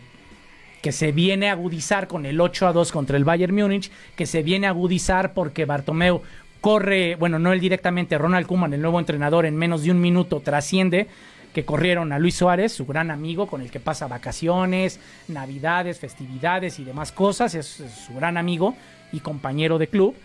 [0.84, 4.26] que se viene a agudizar con el 8 a 2 contra el Bayern Múnich, que
[4.26, 6.22] se viene a agudizar porque Bartomeu
[6.64, 10.40] corre, bueno, no él directamente, Ronald Koeman, el nuevo entrenador, en menos de un minuto
[10.40, 11.08] trasciende
[11.54, 14.98] que corrieron a Luis Suárez, su gran amigo con el que pasa vacaciones,
[15.28, 18.76] navidades, festividades y demás cosas, es, su gran amigo
[19.12, 20.16] y compañero de club,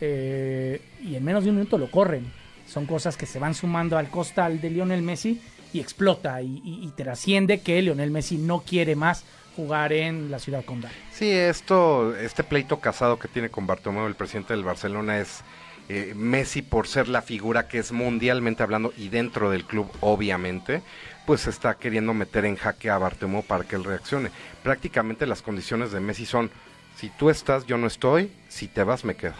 [0.00, 2.26] eh, y en menos de un minuto lo corren.
[2.66, 5.40] Son cosas que se van sumando al costal de Lionel Messi
[5.72, 10.40] y explota y, y- y trasciende que Lionel Messi no quiere más jugar en la
[10.40, 10.90] ciudad condal.
[11.12, 15.42] Sí, esto, este pleito casado que tiene con Bartomeu, el presidente del Barcelona, es
[15.88, 20.82] eh, Messi por ser la figura que es mundialmente hablando y dentro del club, obviamente,
[21.26, 24.30] pues está queriendo meter en jaque a Bartomeu para que él reaccione.
[24.62, 26.50] Prácticamente las condiciones de Messi son,
[26.96, 29.34] si tú estás, yo no estoy, si te vas, me quedo.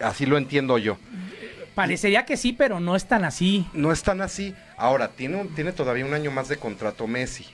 [0.00, 0.96] Así lo entiendo yo.
[1.74, 3.66] Parecería que sí, pero no es tan así.
[3.72, 4.54] No es tan así.
[4.76, 7.46] Ahora, tiene, un- tiene todavía un año más de contrato Messi,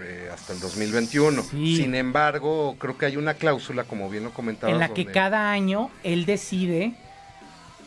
[0.00, 1.42] eh, hasta el 2021.
[1.42, 1.76] Sí.
[1.76, 5.50] Sin embargo, creo que hay una cláusula, como bien lo comentabas, en la que cada
[5.50, 6.94] año él decide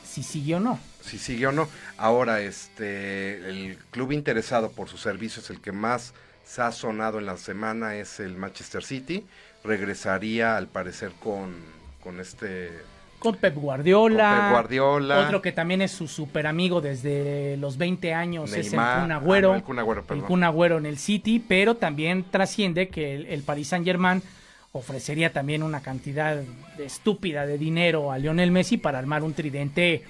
[0.10, 0.80] si sigue o no.
[1.02, 1.67] si sigue o no.
[1.98, 7.26] Ahora, este, el club interesado por sus servicios, el que más se ha sonado en
[7.28, 9.26] la semana es el Manchester City.
[9.63, 11.54] Regresaría, al parecer, con,
[12.02, 12.72] con este
[13.19, 14.30] Con Pep Guardiola.
[14.30, 15.19] Con Pep Guardiola.
[15.19, 19.02] Otro que también es su super amigo desde los 20 años es el Neymar.
[19.02, 19.50] Kun Agüero.
[19.50, 20.26] Ah, no, el Kun Agüero, El perdón.
[20.26, 24.24] Kun Agüero en el City, pero también trasciende que el, el Paris Saint Germain
[24.71, 26.41] ofrecería también una cantidad
[26.77, 30.03] estúpida de dinero a Lionel Messi para armar un tridente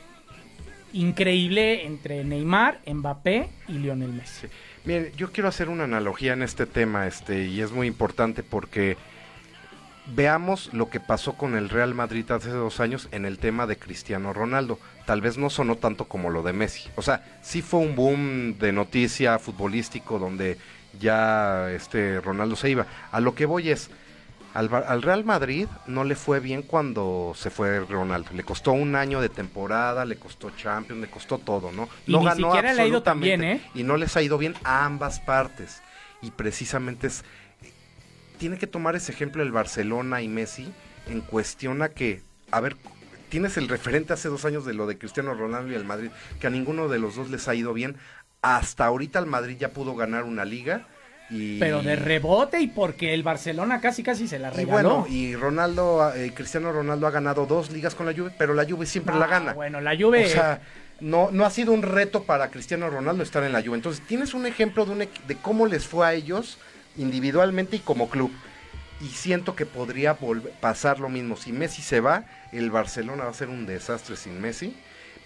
[0.94, 4.48] increíble entre Neymar, Mbappé y Lionel Messi.
[4.86, 8.98] Miren, yo quiero hacer una analogía en este tema, este, y es muy importante porque
[10.16, 13.78] veamos lo que pasó con el Real Madrid hace dos años en el tema de
[13.78, 14.80] Cristiano Ronaldo.
[15.06, 16.90] Tal vez no sonó tanto como lo de Messi.
[16.96, 20.58] O sea, sí fue un boom de noticia futbolístico donde
[21.00, 22.88] ya este Ronaldo se iba.
[23.12, 23.90] A lo que voy es,
[24.54, 28.32] al, al Real Madrid no le fue bien cuando se fue Ronaldo.
[28.34, 31.88] Le costó un año de temporada, le costó Champions, le costó todo, ¿no?
[32.08, 33.72] Y no ni siquiera le ha ido tan absolutamente, bien, ¿eh?
[33.74, 35.82] Y no les ha ido bien a ambas partes.
[36.22, 37.24] Y precisamente es...
[38.38, 40.72] Tiene que tomar ese ejemplo el Barcelona y Messi
[41.08, 42.22] en cuestión a que,
[42.52, 42.78] a ver,
[43.30, 46.10] tienes el referente hace dos años de lo de Cristiano Ronaldo y el Madrid,
[46.40, 47.98] que a ninguno de los dos les ha ido bien.
[48.42, 50.88] Hasta ahorita el Madrid ya pudo ganar una liga.
[51.30, 55.02] Y, Pero de rebote y porque el Barcelona casi casi se la y regaló.
[55.02, 58.66] bueno, y Ronaldo, eh, Cristiano Ronaldo ha ganado dos ligas con la Juve, pero la
[58.66, 59.54] Juve siempre la Ah, gana.
[59.54, 60.62] Bueno, la Juve O sea,
[61.00, 63.76] no, no ha sido un reto para Cristiano Ronaldo estar en la Juve.
[63.76, 66.58] Entonces, tienes un ejemplo de, un de cómo les fue a ellos
[66.98, 68.32] individualmente y como club.
[69.02, 70.18] Y siento que podría
[70.60, 71.38] pasar lo mismo.
[71.38, 74.76] Si Messi se va, el Barcelona va a ser un desastre sin Messi.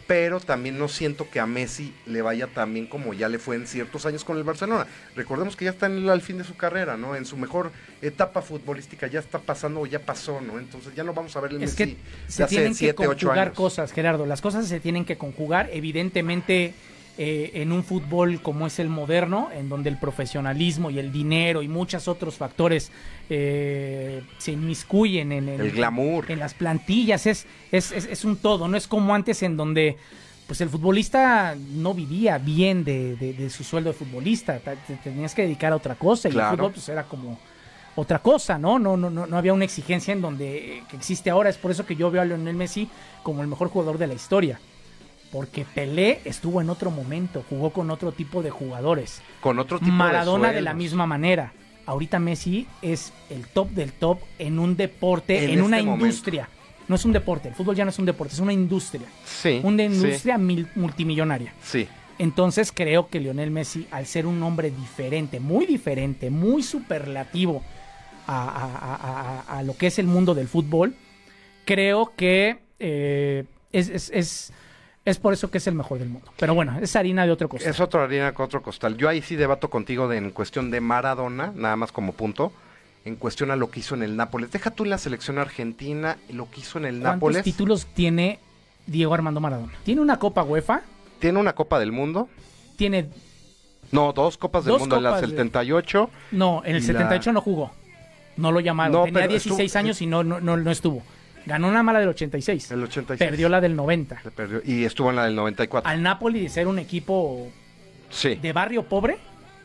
[0.06, 3.56] Pero también no siento que a Messi le vaya tan bien como ya le fue
[3.56, 4.86] en ciertos años con el Barcelona.
[5.16, 7.16] Recordemos que ya está en el- al fin de su carrera, ¿no?
[7.16, 10.60] En su mejor etapa futbolística ya está pasando o ya pasó, ¿no?
[10.60, 11.98] Entonces ya no vamos a ver el Es Messi que de
[12.28, 13.56] se hace tienen que 7, 8 conjugar años.
[13.58, 14.26] cosas, Gerardo.
[14.26, 15.70] Las cosas se tienen que conjugar.
[15.72, 16.74] Evidentemente,
[17.18, 21.62] eh, en un fútbol como es el moderno, en donde el profesionalismo y el dinero
[21.62, 22.92] y muchos otros factores
[23.30, 26.30] eh, se inmiscuyen en, El glamour.
[26.32, 28.68] en las plantillas, es, es, es, es un todo.
[28.68, 29.98] No es como antes en donde
[30.48, 34.60] pues el futbolista no vivía bien de, de- de su sueldo de futbolista.
[34.60, 36.28] Ta- Te tenías que dedicar a otra cosa.
[36.30, 37.40] Y el fútbol pues era como
[37.96, 38.80] otra cosa, ¿no?
[38.80, 41.50] No, no, no, no había una exigencia en donde eh, que existe ahora.
[41.50, 42.90] Es por eso que yo veo a Lionel Messi
[43.22, 44.60] como el mejor jugador de la historia.
[45.34, 49.22] Porque Pelé estuvo en otro momento, jugó con otro tipo de jugadores.
[49.42, 51.52] Con otro tipo Maradona de, de, la misma manera.
[51.88, 56.06] Ahorita Messi es el top del top en un deporte, En en, una este momento.
[56.06, 56.48] industria.
[56.88, 59.08] No es un deporte, el fútbol ya no es un deporte, es una industria.
[59.26, 59.60] Sí.
[59.64, 61.54] Una industria mil- multimillonaria.
[61.64, 61.88] Sí.
[62.20, 67.64] Entonces creo que Lionel Messi, al ser un hombre diferente, muy diferente, muy superlativo
[68.28, 70.96] a, a- a- a- a lo que es el mundo del fútbol,
[71.66, 74.54] creo que eh, es, es- es-
[75.06, 76.32] es por eso que es el mejor del mundo.
[76.38, 77.70] Pero bueno, es harina de otro cosa.
[77.70, 78.96] Es otra harina con otro costal.
[78.98, 82.52] Yo ahí sí debato contigo de, en cuestión de Maradona, nada más como punto,
[83.06, 84.52] en cuestión a lo que hizo en el Nápoles.
[84.52, 87.44] Deja tú en la selección argentina, lo que hizo en el ¿Cuántos Nápoles.
[87.44, 88.40] títulos tiene
[88.88, 89.74] Diego Armando Maradona?
[89.84, 90.82] Tiene una Copa UEFA,
[91.20, 92.30] Tiene una Copa del Mundo.
[92.78, 93.10] tiene...
[93.92, 96.10] No, dos Copas del Dos Mundo en la Copas de- 78.
[96.32, 97.72] No, en el Y 78 no jugó.
[98.38, 98.92] No lo llamaron.
[98.94, 101.04] No, Tenía pero 16 estuvo- años y no, no, no, no estuvo.
[101.46, 102.72] Ganó una mala del 86.
[102.72, 103.30] El 86.
[103.30, 104.22] Perdió la del 90.
[104.24, 104.62] Se perdió.
[104.64, 105.90] Y estuvo en la del 94.
[105.90, 107.50] Al Napoli de ser un equipo
[108.10, 108.36] Sí.
[108.36, 109.18] de barrio pobre,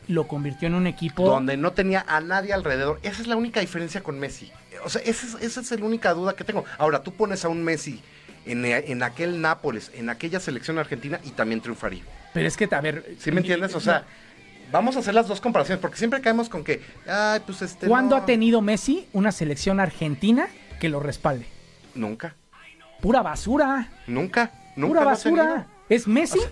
[0.07, 1.25] lo convirtió en un equipo...
[1.25, 2.99] Donde no tenía a nadie alrededor.
[3.03, 4.51] Esa es la única diferencia con Messi.
[4.83, 6.65] O sea, esa es, esa es la única duda que tengo.
[6.77, 8.01] Ahora, tú pones a un Messi
[8.45, 12.03] en, en aquel Nápoles, en aquella selección argentina y también triunfaría.
[12.33, 13.05] Pero es que, a ver...
[13.19, 13.75] ¿Sí me entiendes?
[13.75, 14.03] O sea,
[14.71, 17.87] vamos a hacer las dos comparaciones, porque siempre caemos con que, ay, pues este.
[17.87, 18.21] ¿Cuándo no.
[18.23, 20.47] ha tenido Messi una selección argentina
[20.79, 21.45] que lo respalde?
[21.99, 22.35] Nunca,
[23.01, 23.87] Pura basura.
[24.07, 24.87] nunca, nunca.
[24.99, 25.67] pura basura.
[25.89, 26.51] Es Messi O sea,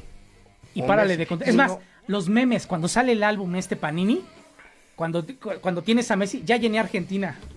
[0.73, 1.17] y párale Messi.
[1.19, 1.47] de contar.
[1.49, 4.23] Es más, no- los memes, cuando sale el álbum este Panini,
[4.95, 5.25] cuando,
[5.61, 7.37] cuando tienes a Messi, ya llené Argentina.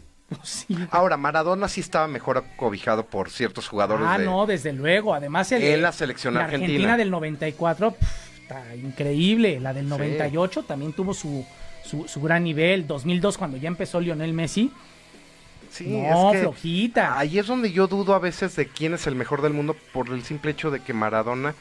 [0.44, 0.76] Sí.
[0.92, 4.06] Ahora, Maradona sí estaba mejor acobijado por ciertos jugadores.
[4.08, 5.12] Ah, de- no, desde luego.
[5.12, 6.66] Además, el, En la selección la argentina.
[6.72, 9.58] Argentina del 94, pf, está increíble.
[9.58, 9.90] La del Sí.
[9.90, 11.44] 98 también tuvo su,
[11.84, 12.86] su, su gran nivel.
[12.86, 14.70] 2002, cuando ya empezó Lionel Messi.
[15.70, 17.18] Sí, no, es que flojita.
[17.18, 20.08] Ahí es donde yo dudo a veces de quién es el mejor del mundo por
[20.08, 21.54] el simple hecho de que Maradona,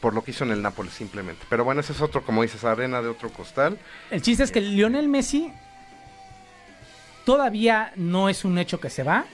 [0.00, 1.44] por lo que hizo en el Nápoles simplemente.
[1.50, 3.76] Pero bueno, ese es otro, como dices, arena de otro costal.
[4.10, 5.52] El chiste es que Lionel Messi
[7.24, 9.24] todavía no es un hecho que se va.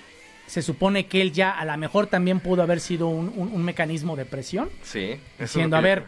[0.47, 3.63] Se supone que él ya a lo mejor también pudo haber sido un, un- un
[3.63, 4.69] mecanismo de presión.
[4.83, 5.11] Sí.
[5.13, 6.05] eso es Diciendo, lo a que ver,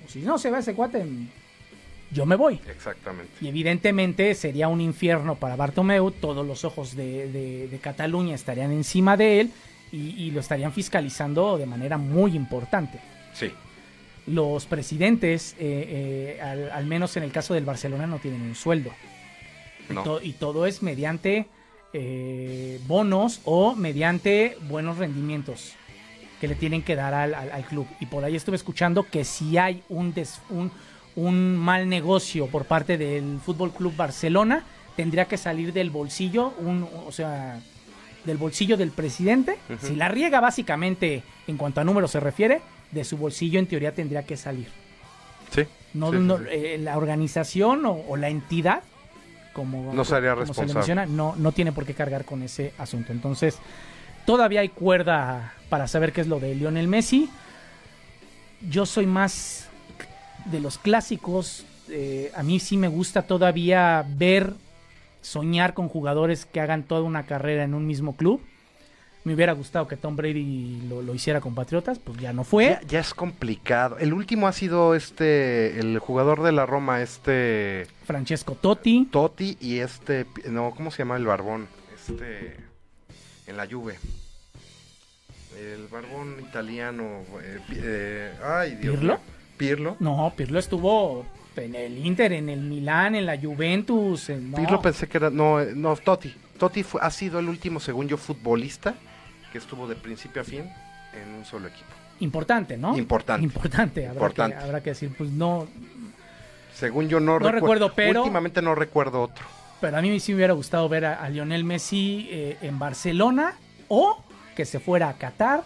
[0.00, 1.04] pues, si no se va ese cuate,
[2.14, 2.60] yo me voy.
[2.70, 3.32] Exactamente.
[3.40, 8.72] Y evidentemente sería un infierno para Bartomeu, todos los ojos de, de- de Cataluña estarían
[8.72, 9.50] encima de él
[9.92, 12.98] y, y lo estarían fiscalizando de manera muy importante.
[13.34, 13.50] Sí.
[14.26, 18.54] Los presidentes, eh, eh, al, al menos en el caso del Barcelona, no tienen un
[18.54, 18.90] sueldo.
[19.90, 20.02] Y, No.
[20.02, 21.46] to- y todo es mediante
[21.92, 25.74] eh, bonos o mediante buenos rendimientos
[26.40, 27.86] que le tienen que dar al, al- al club.
[28.00, 30.70] Y por ahí estuve escuchando que si hay un, des- un,
[31.16, 34.64] un mal negocio por parte del Fútbol Club Barcelona,
[34.96, 37.60] tendría que salir del bolsillo, un, o sea,
[38.24, 39.58] del bolsillo del presidente.
[39.80, 42.60] Si la riega básicamente en cuanto a números se refiere,
[42.90, 44.68] de su bolsillo en teoría tendría que salir.
[45.50, 45.62] Sí.
[45.94, 46.44] No, Sí, no, sí.
[46.50, 48.82] eh, la organización o, o la entidad,
[49.52, 52.72] como, No sería como se le menciona, no, no tiene por qué cargar con ese
[52.78, 53.12] asunto.
[53.12, 53.58] Entonces,
[54.26, 57.28] todavía hay cuerda para saber qué es lo de Lionel Messi.
[58.68, 59.68] Yo soy más
[60.46, 61.64] de los clásicos.
[61.90, 64.54] eh, a mí sí me gusta todavía ver,
[65.20, 68.40] soñar con jugadores que hagan toda una carrera en un mismo club.
[69.24, 72.66] Me hubiera gustado que Tom Brady lo, lo hiciera con Patriotas, pues ya no fue.
[72.66, 73.96] Ya, ya es complicado.
[73.98, 79.08] El último ha sido este, el jugador de la Roma, este Francesco Totti.
[79.10, 81.68] Totti y este, no, ¿cómo se llama el barbón?
[81.94, 82.56] Este,
[83.46, 83.98] en la Juve.
[85.58, 87.22] El barbón italiano.
[87.42, 89.14] eh, eh, ay, Dios ¿Pirlo?
[89.14, 89.33] mío.
[89.56, 89.96] Pirlo.
[90.00, 91.24] No, Pirlo estuvo
[91.56, 94.28] en el Inter, en el Milán, en la Juventus.
[94.30, 94.56] en- no.
[94.56, 96.34] Pirlo pensé que era, no, eh, no, Totti.
[96.58, 98.94] Totti fue- ha sido el último, según yo, futbolista
[99.52, 100.60] que estuvo de principio a fin
[101.12, 101.86] en un solo equipo.
[102.20, 102.96] importante, ¿no?
[102.96, 103.44] Importante.
[103.44, 104.56] Importante, habrá, Importante.
[104.56, 105.66] Que, habrá que decir, pues no,
[106.74, 109.44] Según yo no, No recuerdo, pero- Últimamente no recuerdo otro.
[109.80, 113.54] pero a mí sí me hubiera gustado ver a, a Lionel Messi eh, en Barcelona
[113.88, 114.18] o
[114.56, 115.62] que se fuera a Qatar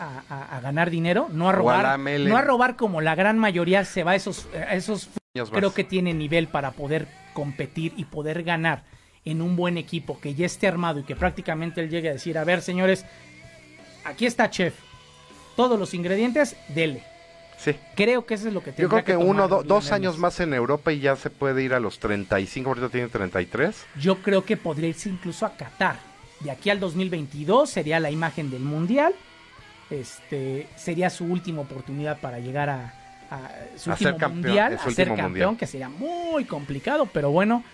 [0.00, 3.84] a, a- a ganar dinero, no a robar, no a robar como la gran mayoría
[3.84, 5.08] se va a esos, a esos
[5.52, 8.82] creo que tiene nivel para poder competir y poder ganar
[9.24, 12.36] en un buen equipo que ya esté armado y que prácticamente él llegue a decir,
[12.38, 13.04] a ver señores,
[14.04, 14.74] aquí está Chef,
[15.56, 17.04] todos los ingredientes, dele.
[17.58, 17.74] Sí.
[17.94, 20.40] Creo que eso es lo que Yo tendría creo que uno, do- dos años más
[20.40, 23.84] en Europa y ya se puede ir a los 35, ahorita tiene 33.
[24.00, 25.96] Yo creo que podría irse incluso a Qatar.
[26.40, 29.12] De aquí al 2022 sería la imagen del Mundial.
[29.90, 32.94] Este sería su última oportunidad para llegar a,
[33.30, 35.56] a su A último ser mundial, a ser campeón, mundial.
[35.56, 37.64] que sería muy complicado, pero bueno,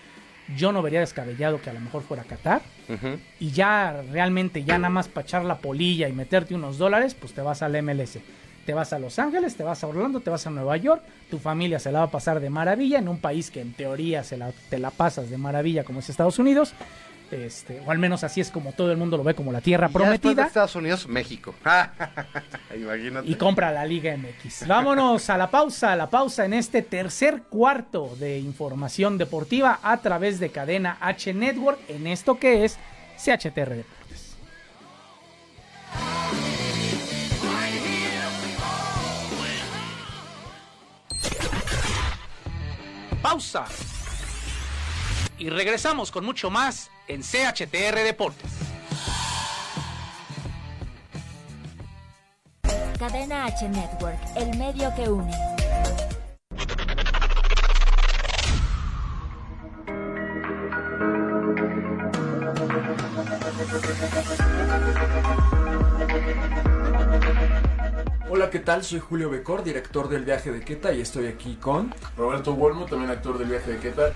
[0.55, 2.61] yo no vería descabellado que a lo mejor fuera a Qatar.
[3.39, 7.33] Y ya realmente, ya nada más para echar la polilla y meterte unos dólares, pues
[7.33, 8.19] te vas al MLS.
[8.65, 11.37] Te vas a Los Ángeles, te vas a Orlando, te vas a Nueva York, tu
[11.37, 14.35] familia se la va a pasar de maravilla en un país que en teoría se
[14.35, 16.73] la, te la pasas de maravilla como es Estados Unidos.
[17.31, 19.87] Este, o al menos así es como todo el mundo lo ve como la tierra
[19.87, 20.45] Y ya de prometida.
[20.45, 21.53] Estados Unidos, México.
[22.75, 23.27] Imagínate.
[23.29, 24.67] Y compra la Liga MX.
[24.67, 29.97] Vámonos a la pausa, a la pausa en este tercer cuarto de información deportiva a
[29.97, 32.77] través de cadena H Network en esto que es
[33.17, 34.37] CHTR Deportes.
[43.21, 43.65] Pausa.
[45.37, 48.51] Y regresamos con mucho más en CHTR Deportes.
[52.99, 55.56] Cadena H Network, el medio que une.
[68.47, 68.81] Hola, ¿qué tal?
[68.81, 71.93] Soy Julio Becor, director del viaje de Queta y estoy aquí con...
[72.15, 74.13] Roberto Wolmo, también actor del viaje de Queta.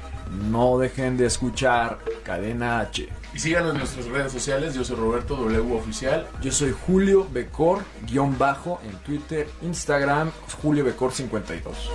[0.49, 3.09] No dejen de escuchar Cadena H.
[3.33, 4.73] Y síganos en nuestras redes sociales.
[4.73, 6.29] Yo soy Roberto W Oficial.
[6.41, 11.91] Yo soy Julio Becor, guion bajo, en Twitter, Instagram, Julio Becor 52.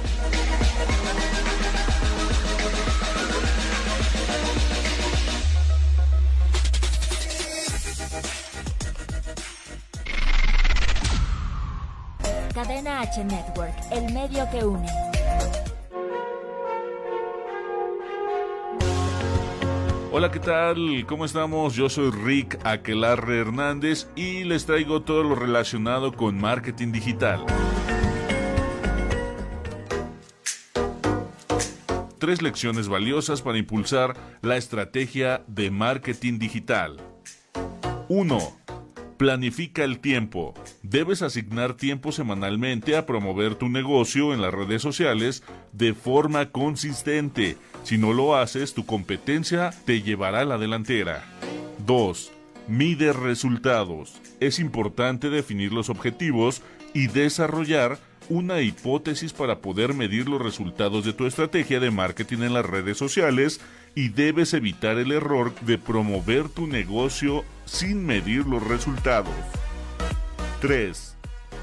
[12.98, 14.88] H Network, el medio que une.
[20.10, 21.04] Hola, ¿qué tal?
[21.06, 21.74] ¿Cómo estamos?
[21.74, 27.44] Yo soy Rick Aquelarre Hernández y les traigo todo lo relacionado con marketing digital.
[32.18, 36.96] Tres lecciones valiosas para impulsar la estrategia de marketing digital.
[38.08, 38.65] 1.
[39.16, 40.52] Planifica el tiempo.
[40.82, 45.42] Debes asignar tiempo semanalmente a promover tu negocio en las redes sociales
[45.72, 47.56] de forma consistente.
[47.82, 51.24] Si no lo haces, tu competencia te llevará a la delantera.
[51.86, 52.30] 2.
[52.68, 54.20] Mide resultados.
[54.38, 56.60] Es importante definir los objetivos
[56.92, 57.98] y desarrollar
[58.28, 62.98] una hipótesis para poder medir los resultados de tu estrategia de marketing en las redes
[62.98, 63.60] sociales
[63.96, 69.32] y debes evitar el error de promover tu negocio sin medir los resultados.
[70.60, 71.16] 3.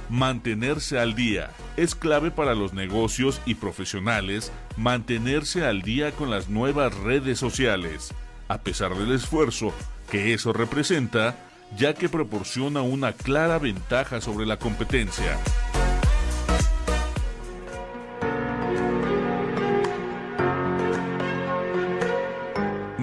[0.09, 1.51] Mantenerse al día.
[1.77, 8.11] Es clave para los negocios y profesionales mantenerse al día con las nuevas redes sociales,
[8.47, 9.71] a pesar del esfuerzo
[10.09, 11.37] que eso representa,
[11.77, 15.37] ya que proporciona una clara ventaja sobre la competencia.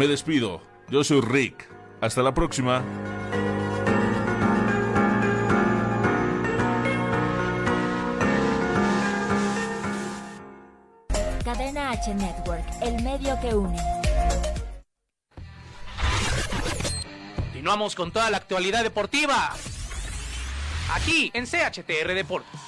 [0.01, 0.63] Me despido.
[0.89, 1.69] Yo soy Rick.
[2.01, 2.83] Hasta la próxima.
[11.45, 13.77] Cadena H Network, el medio que une.
[17.37, 19.51] Continuamos con toda la actualidad deportiva.
[20.95, 22.59] Aquí en CHTR Deportes.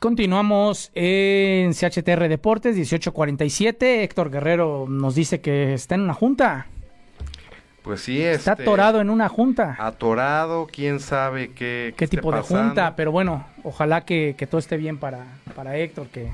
[0.00, 4.02] Continuamos en CHTR Deportes 1847.
[4.02, 6.68] Héctor Guerrero nos dice que está en una junta.
[7.82, 9.76] Pues sí, Está este, atorado en una junta.
[9.78, 14.78] Atorado, quién sabe qué, qué tipo de junta, pero bueno, ojalá que, que todo esté
[14.78, 16.30] bien para, para Héctor, que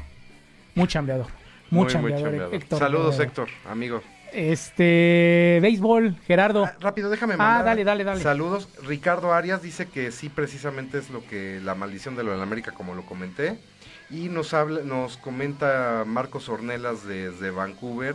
[0.77, 1.27] muy chambeador.
[1.27, 1.33] Muy,
[1.71, 2.55] Muy, muy chambeador, chambeador.
[2.55, 3.31] Héctor Saludos, Guerrero.
[3.31, 4.01] Héctor, amigo.
[4.33, 6.69] Este, béisbol, Gerardo.
[6.81, 7.65] rápido, déjame Ah, mandar.
[7.65, 8.21] dale, dale, dale.
[8.23, 8.69] Saludos.
[8.83, 12.43] Ricardo Arias dice que sí, precisamente es lo que la maldición de lo de la
[12.43, 13.59] América, como lo comenté.
[14.11, 18.15] Y nos, habla, nos comenta Marcos Ornelas desde Vancouver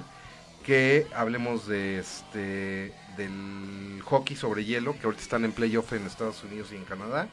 [0.65, 6.43] que hablemos de este del hockey sobre hielo, que ahorita están en playoff en Estados
[6.43, 7.27] Unidos y en Canadá,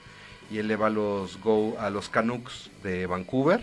[0.51, 3.63] y él le va a los Go a los Canucks de Vancouver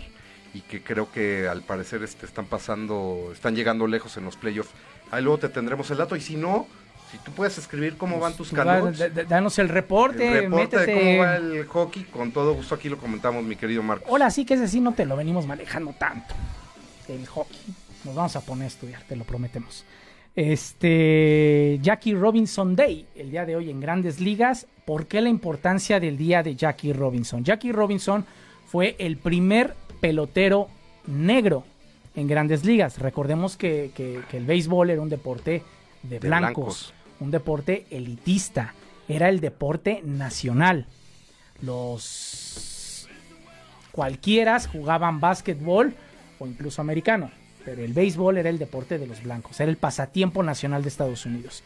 [0.54, 4.70] y que creo que al parecer este están pasando, están llegando lejos en los playoffs.
[5.10, 6.66] Ahí luego te tendremos el dato y si no,
[7.10, 10.44] si tú puedes escribir cómo van tus Pues, Canucks, da- da- Danos el reporte, el
[10.44, 10.92] reporte métete.
[10.94, 14.08] de cómo va el hockey, con todo gusto aquí lo comentamos, mi querido Marcos.
[14.10, 16.34] Ahora sí que ese sí no te lo venimos manejando tanto.
[17.08, 17.56] El hockey.
[18.04, 19.84] Nos vamos a poner a estudiar, te lo prometemos.
[20.34, 24.66] Este Jackie Robinson Day, el día de hoy en Grandes Ligas.
[24.84, 27.42] ¿Por qué la importancia del día de Jackie Robinson?
[27.44, 28.24] Jackie Robinson
[28.66, 30.68] fue el primer pelotero
[31.06, 31.64] negro
[32.16, 32.98] en Grandes Ligas.
[32.98, 35.62] Recordemos que, que- que el béisbol era un deporte
[36.02, 36.94] de, De blancos, blancos.
[37.20, 38.74] un deporte elitista,
[39.08, 40.86] era el deporte nacional.
[41.62, 43.08] Los
[43.92, 45.94] cualquiera jugaban básquetbol
[46.38, 47.30] o incluso americano,
[47.64, 51.24] pero el béisbol era el deporte de los blancos, era el pasatiempo nacional de Estados
[51.24, 51.62] Unidos.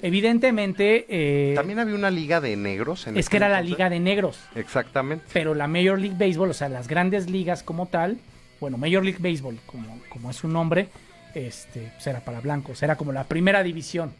[0.00, 3.06] Evidentemente, eh, También había una liga de negros.
[3.06, 5.24] En es que era la liga de negros, Exactamente.
[5.32, 8.18] pero la Major League Baseball, o sea, las grandes ligas como tal,
[8.62, 10.88] bueno, Major League Baseball, como, como es su nombre,
[11.34, 14.12] este, pues era para blancos, era como la primera división,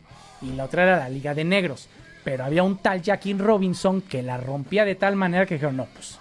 [0.42, 1.88] y la otra era la liga de negros,
[2.24, 5.86] pero había un tal Jackie Robinson que la rompía de tal manera que dijeron, no,
[5.94, 6.18] pues,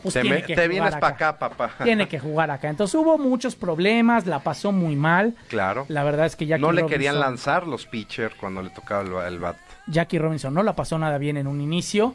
[0.00, 1.70] pues te tiene me- que te jugar vienes para acá, papá.
[1.82, 2.68] tiene que jugar acá.
[2.68, 5.34] Entonces hubo muchos problemas, la pasó muy mal.
[5.48, 5.86] Claro.
[5.88, 9.02] La verdad es que Jackie no le Robinson- querían lanzar los pitchers cuando le tocaba
[9.26, 9.56] el, el bat.
[9.88, 12.14] Jackie Robinson no la pasó nada bien en un inicio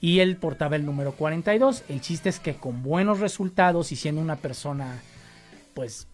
[0.00, 1.84] y él portaba el número 42.
[1.88, 5.00] El chiste es que con buenos resultados y siendo una persona
[5.74, 6.06] pues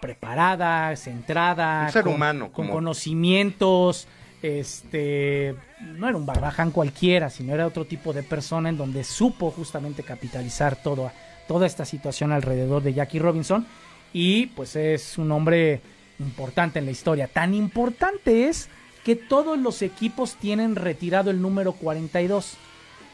[0.00, 4.06] preparada, centrada, Un ser con, humano, con como- conocimientos,
[4.42, 5.56] este
[5.96, 10.02] no era un barbaján cualquiera, sino era otro tipo de persona en donde supo justamente
[10.02, 11.10] capitalizar todo,
[11.48, 13.66] toda esta situación alrededor de Jackie Robinson
[14.12, 15.80] y pues es un hombre
[16.20, 17.26] importante en la historia.
[17.28, 18.68] Tan importante es
[19.04, 22.56] que todos los equipos tienen retirado el número 42.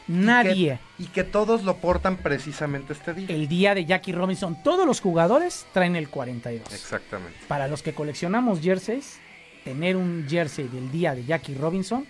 [0.07, 0.79] Nadie.
[0.99, 3.27] Y que todos lo portan precisamente este día.
[3.29, 6.71] El día de Jackie Robinson, todos los jugadores traen el 42.
[6.73, 7.37] Exactamente.
[7.47, 9.19] Para los que coleccionamos jerseys,
[9.63, 12.05] tener un jersey del día de Jackie Robinson.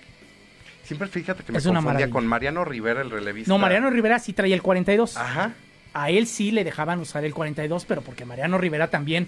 [0.84, 2.14] Siempre fíjate que me Es una confundía maravilla.
[2.14, 3.52] con Mariano Rivera, el relevista.
[3.52, 5.18] No, Mariano Rivera sí traía el 42.
[5.18, 5.54] Ajá.
[5.94, 9.28] A él sí le dejaban usar el 42, pero porque Mariano Rivera también.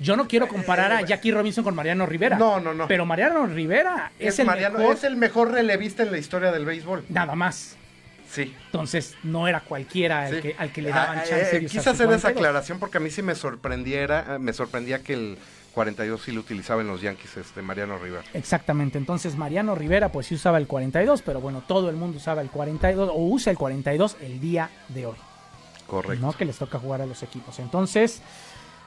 [0.00, 2.36] Yo no quiero comparar a Jackie Robinson con Mariano Rivera.
[2.36, 2.86] Eh, No, no, no.
[2.88, 4.94] Pero Mariano Rivera es, Es, el Mariano, mejor.
[4.96, 7.04] es el mejor relevista en la historia del béisbol.
[7.08, 7.76] Nada más.
[8.30, 8.54] Sí.
[8.66, 11.78] Entonces no era cualquiera al, que, al que le daban Ah, chance eh, de usar
[11.78, 12.36] quise hacer esa 42.
[12.36, 15.38] aclaración porque a mí sí me sorprendiera, eh, me sorprendía que el
[15.74, 18.24] 42 sí lo utilizaba en los Yankees, este Mariano Rivera.
[18.34, 22.42] Exactamente, entonces Mariano Rivera pues sí usaba el 42, pero bueno, todo el mundo usaba
[22.42, 25.16] el 42 o usa el 42 el día de hoy,
[25.86, 26.26] Correcto.
[26.26, 26.32] ¿no?
[26.32, 27.58] Que les toca jugar a los equipos.
[27.60, 28.22] Entonces,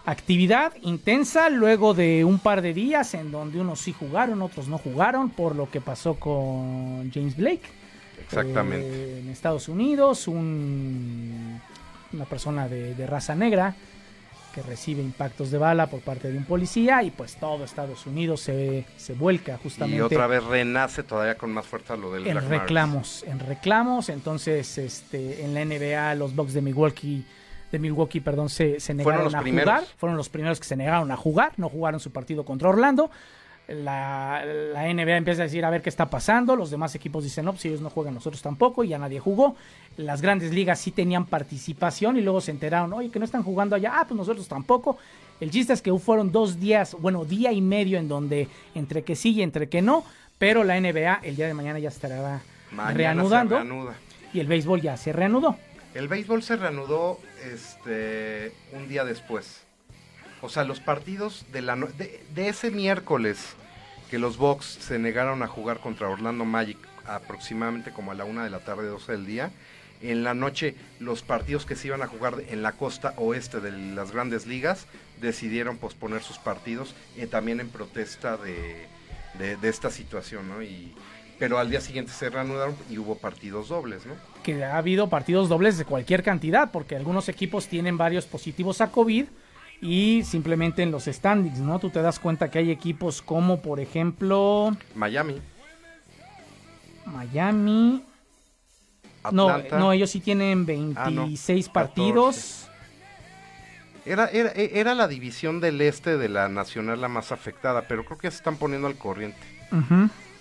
[0.05, 4.77] actividad intensa luego de un par de días en donde unos sí jugaron, otros no
[4.77, 7.61] jugaron, por lo que pasó con James Blake.
[8.23, 8.85] Exactamente.
[8.87, 11.59] eh, en Estados Unidos, un-
[12.11, 13.75] una persona de, de raza negra
[14.53, 18.41] que recibe impactos de bala por parte de un policía y pues todo Estados Unidos
[18.41, 22.33] se, se vuelca justamente Y otra vez renace todavía con más fuerza lo del en
[22.33, 27.23] Black reclamos, en reclamos, entonces este en la NBA los Bucks de Milwaukee
[27.71, 29.69] de Milwaukee, perdón, se, se negaron a primeros.
[29.73, 33.09] jugar, fueron los primeros que se negaron a jugar, no jugaron su partido contra Orlando.
[33.67, 34.43] La,
[34.73, 37.51] la NBA empieza a decir a ver qué está pasando, los demás equipos dicen no,
[37.51, 39.55] pues si ellos no juegan, nosotros tampoco, y ya nadie jugó.
[39.95, 43.75] Las grandes ligas sí tenían participación y luego se enteraron, oye, que no están jugando
[43.75, 44.97] allá, ah, pues nosotros tampoco.
[45.39, 49.15] El chiste es que fueron dos días, bueno, día y medio en donde entre que
[49.15, 50.03] sí y entre que no,
[50.39, 52.41] pero la NBA el día de mañana ya estará
[52.71, 53.93] Mañana reanudando se reanuda.
[54.33, 55.55] y el béisbol ya se reanudó.
[55.93, 59.61] El béisbol se reanudó este un día después.
[60.41, 63.55] O sea, los partidos de, la no- de, ese miércoles
[64.09, 68.43] que los Bucks se negaron a jugar contra Orlando Magic aproximadamente como a la una
[68.43, 69.51] de la tarde, 12 del día.
[70.01, 73.71] En la noche, los partidos que se iban a jugar en la costa oeste de
[73.71, 74.85] las grandes ligas
[75.19, 78.87] decidieron posponer sus partidos, eh, también en protesta de,
[79.37, 80.63] de- de esta situación, ¿no?
[80.63, 80.95] Y,
[81.39, 84.13] pero al día siguiente se reanudaron y hubo partidos dobles, ¿no?
[84.43, 88.91] que ha habido partidos dobles de cualquier cantidad, porque algunos equipos tienen varios positivos a
[88.91, 89.25] COVID
[89.81, 91.79] y simplemente en los standings, ¿no?
[91.79, 95.41] Tú te das cuenta que hay equipos como, por ejemplo, Miami.
[97.05, 98.03] Miami.
[99.31, 99.79] No, Atlanta.
[99.79, 100.65] no, ellos sí tienen
[100.97, 102.67] Ah, no, 26 partidos.
[104.05, 108.17] Era, era, era la división del este de la nacional la más afectada, pero creo
[108.17, 109.37] que ya se están poniendo al corriente.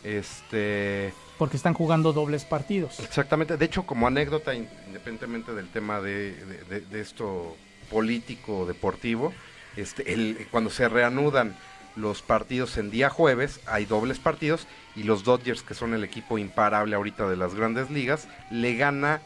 [0.05, 2.99] Este, porque están jugando dobles partidos.
[3.01, 3.57] exactamente.
[3.57, 7.57] De hecho, como anécdota, in- independientemente del tema de, de- de- de esto
[7.91, 9.33] político deportivo,
[9.77, 11.57] este, el, cuando se reanudan
[11.97, 16.39] los partidos en día jueves, hay dobles partidos y los Dodgers, que son el equipo
[16.39, 19.21] imparable ahorita de las grandes ligas, le gana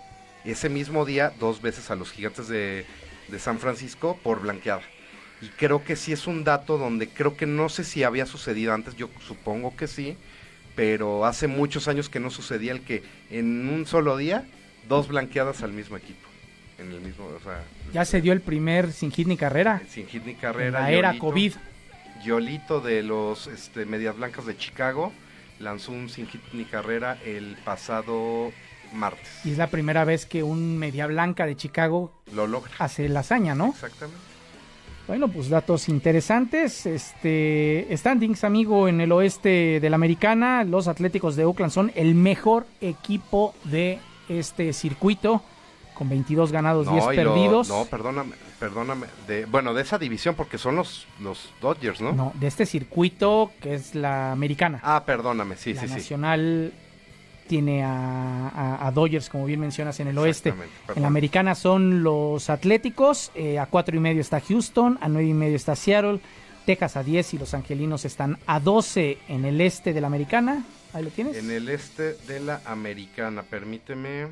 [0.44, 2.86] ese mismo día dos veces a los gigantes de,
[3.28, 4.82] de San Francisco por blanqueada.
[5.42, 8.72] Y creo que sí es un dato donde creo que no sé si había sucedido
[8.72, 10.16] antes, yo supongo que sí,
[10.74, 14.44] pero hace muchos años que no sucedía el que en un solo día
[14.88, 16.28] dos blanqueadas al mismo equipo.
[16.78, 17.62] En el mismo, o sea,
[17.92, 19.82] Ya se dio el primer sin hit ni carrera.
[19.88, 20.80] sin hit ni carrera.
[20.80, 21.52] La era Yolito- COVID.
[22.24, 25.12] Yolito de los este, Medias Blancas de Chicago
[25.60, 28.52] lanzó un sin hit ni carrera el pasado
[28.92, 29.28] martes.
[29.44, 32.72] Y es la primera vez que un media blanca de Chicago Lo logra.
[32.78, 33.68] hace la hazaña, ¿no?
[33.70, 34.20] Exactamente.
[35.08, 36.86] Bueno, pues datos interesantes.
[36.86, 42.14] Este standings, amigo, en el oeste de la Americana, los Atléticos de Oakland son el
[42.14, 43.98] mejor equipo de
[44.28, 45.42] este circuito
[45.94, 47.68] con 22 ganados, 10 y lo- perdidos.
[47.68, 49.06] no, perdóname, perdóname.
[49.26, 52.12] De, bueno, de esa división, porque son los, los Dodgers, ¿no?
[52.12, 54.80] No, de este circuito que es la Americana.
[54.82, 55.94] Ah, perdóname, sí, la sí, sí.
[55.94, 56.72] Nacional
[57.46, 60.52] tiene a, a- a Dodgers, como bien mencionas, en el oeste.
[60.94, 65.28] En la americana son los Atléticos, eh, a cuatro y medio está Houston, a nueve
[65.28, 66.20] y medio está Seattle,
[66.66, 70.64] Texas a 10 y los Angelinos están a 12 en el este de la americana.
[70.92, 71.36] Ahí lo tienes.
[71.36, 74.28] En el este de la Americana, permíteme.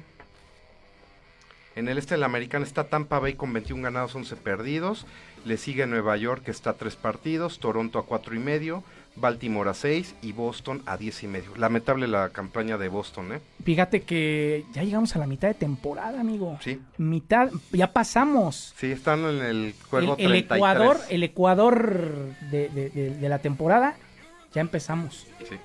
[1.77, 5.07] En el este de la Americana está Tampa Bay con 21 ganados, 11 perdidos.
[5.45, 8.83] Le sigue Nueva York que está a 3 partidos, Toronto a 4 y medio,
[9.16, 11.55] Baltimore a 6 y Boston a 10 y medio.
[11.57, 13.41] Lamentable la campaña de Boston, ¿eh?
[13.64, 16.59] Fíjate que ya llegamos a la mitad de temporada, amigo.
[16.61, 16.81] Sí.
[16.99, 18.75] Mitad, ya pasamos.
[18.77, 20.57] Sí, están en el juego el, el 33.
[20.59, 22.05] Ecuador, el Ecuador
[22.51, 23.97] de, de- de- de la temporada,
[24.53, 25.27] ya empezamos.
[25.49, 25.57] Sí.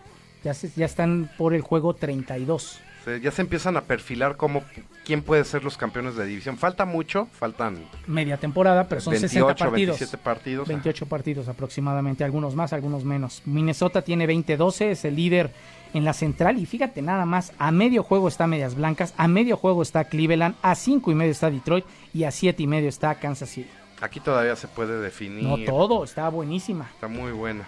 [0.43, 2.79] Ya, se- ya están por el juego 32.
[3.05, 4.63] Se- ya se empiezan a perfilar como
[5.05, 6.57] quién puede ser los campeones de división.
[6.57, 7.77] Falta mucho, faltan
[8.07, 9.99] Media temporada, pero son 60 28, partidos.
[9.99, 10.67] 27 partidos.
[10.67, 13.41] 28 partidos aproximadamente, algunos más, algunos menos.
[13.45, 15.51] Minnesota tiene 20-12, es el líder
[15.93, 19.55] en la central y fíjate nada más, a medio juego está Medias Blancas, a medio
[19.55, 23.15] juego está Cleveland, a cinco y medio está Detroit y a siete y medio está
[23.15, 23.69] Kansas City.
[24.01, 25.43] Aquí todavía se puede definir.
[25.43, 26.89] No todo, está buenísima.
[26.93, 27.65] Está muy buena.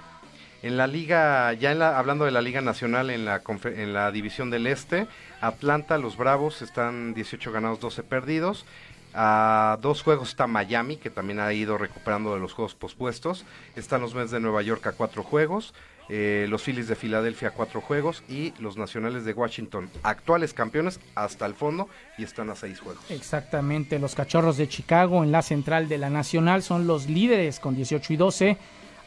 [0.68, 4.68] En la liga, ya en la, hablando de la liga nacional en la, división del
[4.68, 5.08] este,
[5.40, 8.66] Atlanta, los Bravos están 18 ganados, 12 perdidos.
[9.14, 13.46] A dos juegos está Miami, que también ha ido recuperando de los juegos pospuestos.
[13.78, 15.74] Están los Mets de Nueva York a cuatro juegos.
[16.10, 18.22] eh, los Phillies de Filadelfia a cuatro juegos.
[18.28, 21.88] Y los Nacionales de Washington, actuales campeones hasta el fondo,
[22.18, 23.10] y están a seis juegos.
[23.10, 27.74] Exactamente, los Cachorros de Chicago en la central de la Nacional son los líderes con
[27.74, 28.58] 18 y 12.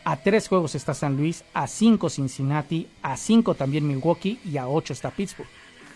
[0.05, 4.67] A tres juegos está San Luis, a cinco Cincinnati, a cinco también Milwaukee y a
[4.67, 5.49] ocho está Pittsburgh.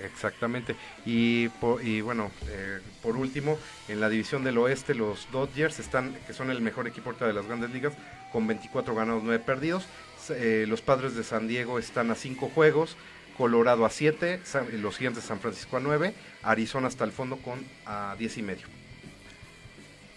[0.03, 0.77] Exactamente.
[1.07, 1.49] Y,
[1.83, 6.51] y bueno, eh, por último, en la división del oeste, los Dodgers están, que son
[6.51, 7.95] el mejor equipo de las grandes ligas,
[8.33, 9.87] con 24 ganados, 9 perdidos.
[10.31, 12.97] Eh, los padres de San Diego están a 5 juegos,
[13.37, 14.41] Colorado a 7,
[14.75, 18.43] los gigantes de San Francisco a 9, Arizona hasta el fondo con a 10 y
[18.43, 18.84] medio.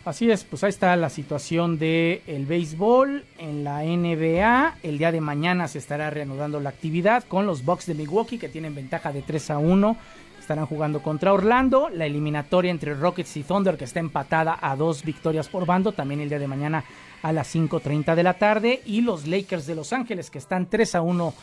[0.07, 4.77] Así es, pues ahí está la situación del el béisbol en la NBA.
[4.81, 8.47] El día de mañana se estará reanudando la actividad con los Bucks de Milwaukee que
[8.47, 9.97] tienen ventaja de 3 a 1.
[10.39, 11.89] Estarán jugando contra Orlando.
[11.89, 15.91] La eliminatoria entre Rockets y Thunder que está empatada a dos victorias por bando.
[15.91, 16.85] También el día de mañana
[17.21, 18.81] a las 5.30 de la tarde.
[18.85, 21.33] Y los Lakers de Los Ángeles que están 3 a 1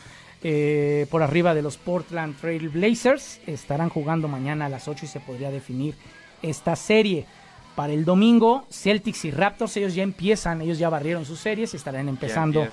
[0.42, 3.42] eh, por arriba de los Portland Trail Blazers.
[3.46, 5.94] Estarán jugando mañana a las 8 y se podría definir
[6.40, 7.26] esta serie.
[7.74, 11.76] Para el domingo, Celtics y Raptors, ellos ya empiezan, ellos ya barrieron sus series y
[11.76, 12.68] estarán empezando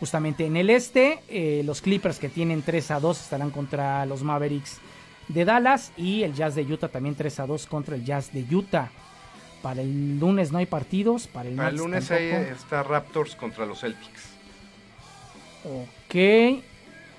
[0.00, 1.20] justamente en el este.
[1.28, 4.78] Eh, los Clippers que tienen 3 a 2 estarán contra los Mavericks
[5.28, 8.44] de Dallas y el Jazz de Utah también 3 a 2 contra el Jazz de
[8.50, 8.90] Utah.
[9.60, 12.54] Para el lunes no hay partidos, para el, Para el lunes ahí tampoco.
[12.54, 14.30] está Raptors contra los Celtics.
[15.64, 16.62] Ok.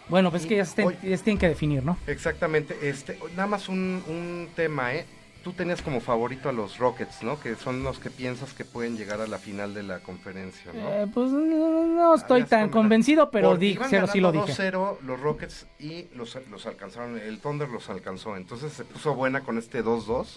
[0.08, 1.98] Bueno, pues es que ya, tienen que definir, ¿no?
[2.08, 5.06] Exactamente, este, nada más un, un tema, ¿eh?
[5.44, 7.40] Tú tenías como favorito a los Rockets, ¿no?
[7.40, 10.90] Que son los que piensas que pueden llegar a la final de la conferencia, ¿no?
[10.90, 14.52] Eh, pues no, no estoy Habías tan convencido, pero di, iban sí, lo dije.
[14.52, 18.36] 2-0 los Rockets y los, los alcanzaron, el Thunder los alcanzó.
[18.36, 20.28] Entonces se puso buena con este 2-2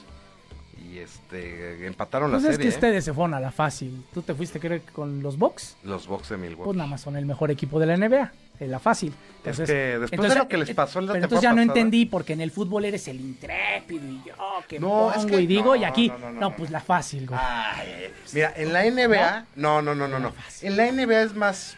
[0.88, 2.68] y este empataron Pues la es serie.
[2.70, 2.76] que ¿eh?
[2.76, 4.05] ustedes se fueron a la fácil.
[4.14, 5.76] Tú te fuiste, creo con los Bucks.
[5.82, 6.64] Los Bucks de Milwaukee.
[6.64, 8.32] Pues nada más son el mejor equipo de la NBA.
[8.61, 9.12] En la fácil.
[9.44, 11.57] Es que después de lo que les eh, pasó en la pero entonces ya no
[11.57, 14.34] pasada- entendí porque en el fútbol eres el intrépido y yo
[14.68, 17.40] que No, pongo es que- y digo no, y aquí no, pues la fácil, güey.
[18.32, 20.32] Mira, en la NBA, no, no, no, no, no.
[20.61, 21.76] En la NBA es más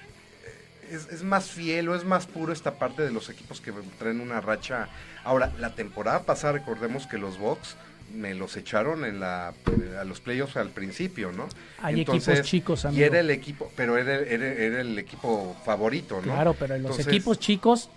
[0.90, 4.20] es, es más fiel o es más puro esta parte de los equipos que traen
[4.20, 4.88] una racha.
[5.24, 7.76] Ahora, la temporada pasada recordemos que los Bucks
[8.12, 9.54] me los echaron en la
[10.00, 11.48] a los playoffs al principio, ¿no?
[11.82, 13.00] Hay equipos chicos, amigo.
[13.00, 16.22] Y era el equipo, pero era, era, era el equipo favorito, ¿no?
[16.34, 17.90] Claro, pero los Entonces, equipos chicos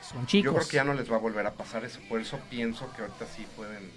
[0.00, 0.44] son chicos.
[0.44, 2.90] Yo creo que ya no les va a volver a pasar eso, por eso pienso
[2.94, 3.90] que ahorita sí pueden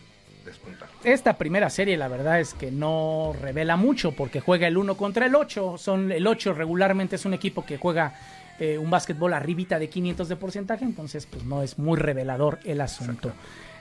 [0.45, 0.89] despuntar.
[1.03, 5.25] Esta primera serie la verdad es que no revela mucho porque juega el 1 contra
[5.25, 5.77] el 8.
[5.77, 8.13] Son, el 8 regularmente es un equipo que juega
[8.59, 12.81] eh, un básquetbol arribita de 500 de porcentaje, entonces pues no es muy revelador el
[12.81, 13.33] asunto.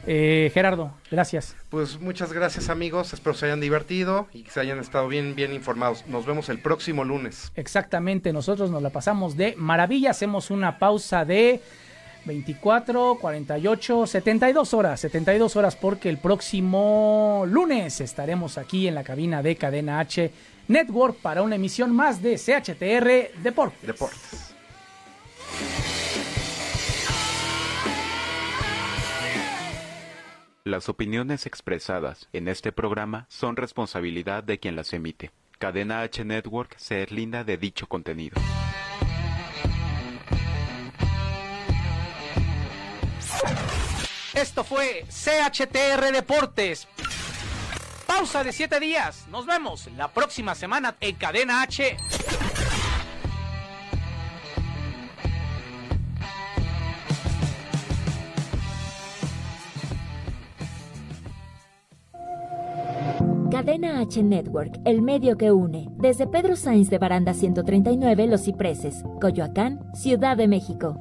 [0.06, 1.54] Eh, Gerardo, gracias.
[1.70, 5.52] Pues muchas gracias amigos, espero se hayan divertido y que se hayan estado bien, bien
[5.52, 6.06] informados.
[6.06, 7.52] Nos vemos el próximo lunes.
[7.54, 11.60] Exactamente, nosotros nos la pasamos de maravilla, hacemos una pausa de
[12.24, 19.42] 24, 48, 72 horas, 72 horas porque el próximo lunes estaremos aquí en la cabina
[19.42, 20.30] de Cadena H
[20.68, 23.86] Network para una emisión más de CHTR Deportes.
[23.86, 24.54] Deportes.
[30.64, 35.32] Las opiniones expresadas en este programa son responsabilidad de quien las emite.
[35.58, 38.40] Cadena H Network se deslinda de dicho contenido.
[44.34, 46.86] Esto fue CHTR Deportes.
[48.06, 49.26] Pausa de 7 días.
[49.30, 51.96] Nos vemos la próxima semana en Cadena H.
[63.52, 65.86] Cadena H Network, el medio que une.
[65.98, 70.98] Desde Pedro Sainz de Baranda 139, Los Cipreses, Coyoacán, Ciudad de México.